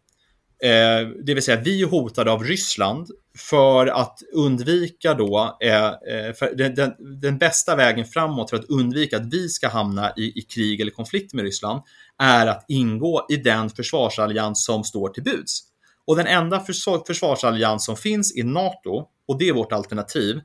[0.64, 3.08] Eh, det vill säga, vi är hotade av Ryssland
[3.38, 9.18] för att undvika då, eh, eh den, den, den, bästa vägen framåt för att undvika
[9.18, 11.82] att vi ska hamna i, i, krig eller konflikt med Ryssland
[12.18, 15.60] är att ingå i den försvarsallians som står till buds.
[16.06, 20.42] Och den enda försvar, försvarsallians som finns är NATO och det är vårt alternativ.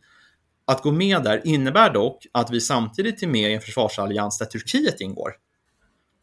[0.67, 4.47] Att gå med där innebär dock att vi samtidigt är med i en försvarsallians där
[4.47, 5.31] Turkiet ingår.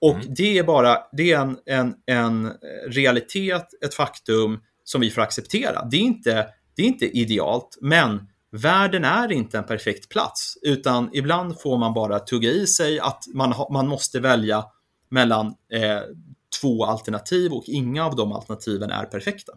[0.02, 0.34] Och mm.
[0.34, 2.54] det är bara det är en, en, en
[2.88, 5.86] realitet, ett faktum som vi får acceptera.
[5.86, 11.10] Det är, inte, det är inte idealt, men världen är inte en perfekt plats, utan
[11.14, 14.66] ibland får man bara tugga i sig att man, man måste välja
[15.10, 16.02] mellan eh,
[16.62, 19.54] två alternativ och inga av de alternativen är perfekta.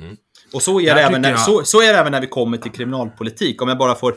[0.00, 0.16] Mm.
[0.52, 1.40] Och så är, det även när, jag...
[1.40, 3.62] så, så är det även när vi kommer till kriminalpolitik.
[3.62, 4.16] Om jag bara får,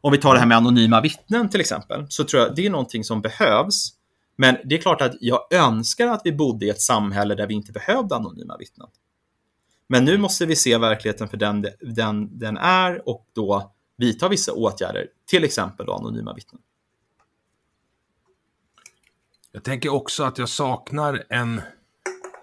[0.00, 2.70] om vi tar det här med anonyma vittnen till exempel, så tror jag det är
[2.70, 3.88] någonting som behövs.
[4.36, 7.54] Men det är klart att jag önskar att vi bodde i ett samhälle där vi
[7.54, 8.88] inte behövde anonyma vittnen.
[9.86, 14.52] Men nu måste vi se verkligheten för den den, den är och då vidta vissa
[14.52, 16.62] åtgärder, till exempel då anonyma vittnen.
[19.52, 21.60] Jag tänker också att jag saknar en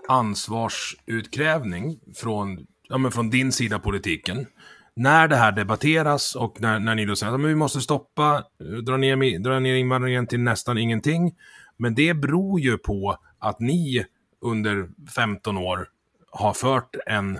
[0.08, 4.48] ansvarsutkrävning från, ja, men från din sida politiken.
[4.94, 8.66] När det här debatteras och när, när ni då säger att vi måste stoppa, eh,
[8.66, 11.36] dra ner, dra ner invandringen till nästan ingenting.
[11.82, 14.06] Men det beror ju på att ni
[14.42, 15.90] under 15 år
[16.32, 17.40] har fört en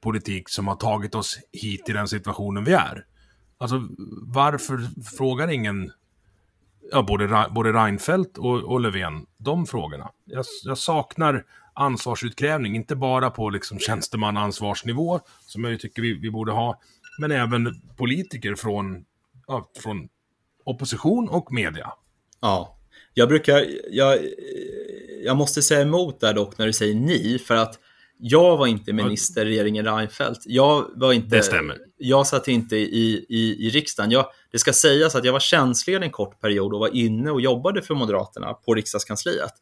[0.00, 3.04] politik som har tagit oss hit i den situationen vi är.
[3.58, 3.88] Alltså,
[4.22, 5.92] varför frågar ingen
[6.92, 10.10] ja, både, både Reinfeldt och, och Löfven de frågorna?
[10.24, 16.52] Jag, jag saknar ansvarsutkrävning, inte bara på liksom tjänstemannaansvarsnivå, som jag tycker vi, vi borde
[16.52, 16.80] ha,
[17.18, 19.04] men även politiker från,
[19.46, 20.08] ja, från
[20.64, 21.92] opposition och media.
[22.40, 22.77] Ja,
[23.18, 24.18] jag brukar, jag,
[25.24, 27.78] jag måste säga emot där dock när du säger ni, för att
[28.18, 30.40] jag var inte minister i regeringen Reinfeldt.
[30.46, 31.78] Jag var inte, det stämmer.
[31.96, 34.10] Jag satt inte i, i, i riksdagen.
[34.10, 37.40] Jag, det ska sägas att jag var tjänstledig en kort period och var inne och
[37.40, 39.52] jobbade för Moderaterna på riksdagskansliet.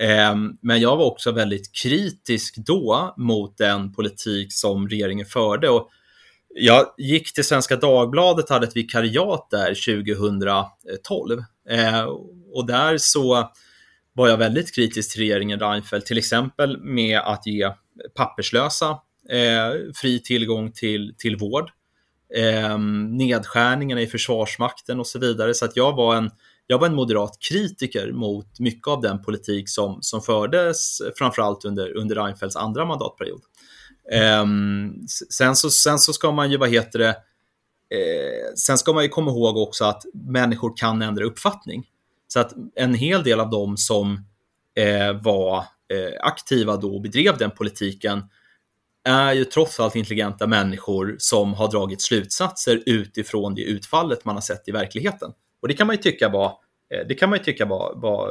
[0.00, 5.68] Eh, men jag var också väldigt kritisk då mot den politik som regeringen förde.
[5.68, 5.88] Och
[6.54, 11.38] jag gick till Svenska Dagbladet, hade ett vikariat där 2012.
[11.70, 12.06] Eh,
[12.54, 13.50] och där så
[14.12, 17.70] var jag väldigt kritisk till regeringen Reinfeldt, till exempel med att ge
[18.14, 18.90] papperslösa
[19.30, 21.70] eh, fri tillgång till, till vård.
[22.36, 22.78] eh,
[23.10, 25.54] nedskärningarna i Försvarsmakten och så vidare.
[25.54, 26.30] Så att jag var en,
[26.66, 31.96] jag var en moderat kritiker mot mycket av den politik som, som fördes framförallt under,
[31.96, 33.42] under Reinfeldts andra mandatperiod.
[34.12, 34.46] Eh,
[35.30, 39.08] sen, så, sen så ska man ju, vad heter det, eh, sen ska man ju
[39.08, 41.86] komma ihåg också att människor kan ändra uppfattning.
[42.32, 44.12] Så att en hel del av dem som
[44.76, 48.22] eh, var eh, aktiva då och bedrev den politiken
[49.04, 54.42] är ju trots allt intelligenta människor som har dragit slutsatser utifrån det utfallet man har
[54.42, 55.32] sett i verkligheten.
[55.62, 56.46] Och det kan man ju tycka var,
[56.94, 58.30] eh, det kan man tycka var, var,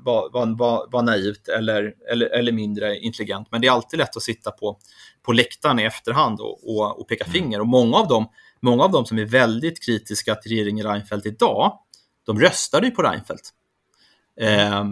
[0.00, 3.48] var, var, var naivt eller, eller, eller mindre intelligent.
[3.50, 4.78] Men det är alltid lätt att sitta på,
[5.22, 7.32] på läktaren i efterhand och, och, och peka mm.
[7.32, 7.60] finger.
[7.60, 8.28] Och många av, dem,
[8.60, 11.78] många av dem som är väldigt kritiska till regeringen Reinfeldt idag,
[12.26, 13.50] de röstade ju på Reinfeldt.
[14.40, 14.84] Eh,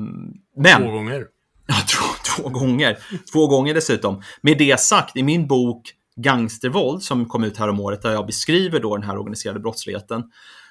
[0.57, 1.27] men, Två gånger.
[1.71, 2.99] Ja, två, två gånger.
[3.33, 4.23] Två gånger dessutom.
[4.41, 8.27] Med det sagt, i min bok Gangstervåld som kom ut här om året där jag
[8.27, 10.23] beskriver då den här organiserade brottsligheten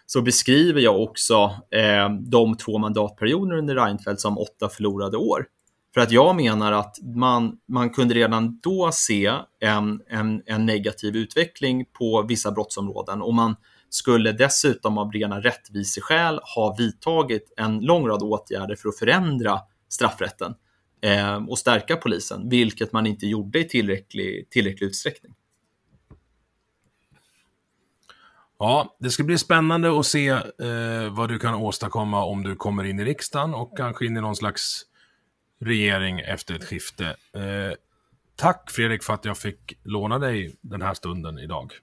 [0.05, 1.35] så beskriver jag också
[1.71, 5.45] eh, de två mandatperioder under Reinfeldt som åtta förlorade år.
[5.93, 11.15] För att jag menar att man, man kunde redan då se en, en, en negativ
[11.15, 13.55] utveckling på vissa brottsområden och man
[13.89, 19.59] skulle dessutom av rena rättviseskäl ha vidtagit en lång rad åtgärder för att förändra
[19.89, 20.55] straffrätten
[21.01, 25.33] eh, och stärka polisen, vilket man inte gjorde i tillräcklig, tillräcklig utsträckning.
[28.59, 30.41] Ja, det ska bli spännande att se eh,
[31.11, 34.35] vad du kan åstadkomma om du kommer in i riksdagen och kanske in i någon
[34.35, 34.85] slags
[35.59, 37.05] regering efter ett skifte.
[37.33, 37.73] Eh,
[38.35, 41.73] tack Fredrik för att jag fick låna dig den här stunden idag.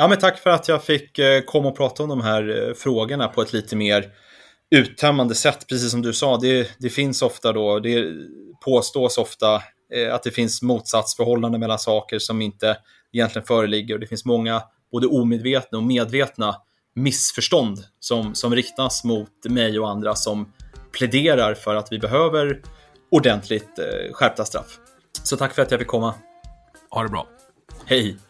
[0.00, 2.74] Ja, men tack för att jag fick eh, komma och prata om de här eh,
[2.74, 4.12] frågorna på ett lite mer
[4.70, 5.66] uttömmande sätt.
[5.68, 8.06] Precis som du sa, det, det finns ofta då, det
[8.64, 9.62] påstås ofta
[9.94, 12.76] eh, att det finns motsatsförhållanden mellan saker som inte
[13.12, 14.62] egentligen föreligger och det finns många
[14.92, 16.56] både omedvetna och medvetna
[16.94, 20.52] missförstånd som, som riktas mot mig och andra som
[20.92, 22.62] pläderar för att vi behöver
[23.10, 23.78] ordentligt
[24.12, 24.78] skärpta straff.
[25.22, 26.14] Så tack för att jag fick komma.
[26.90, 27.26] Ha det bra.
[27.86, 28.29] Hej!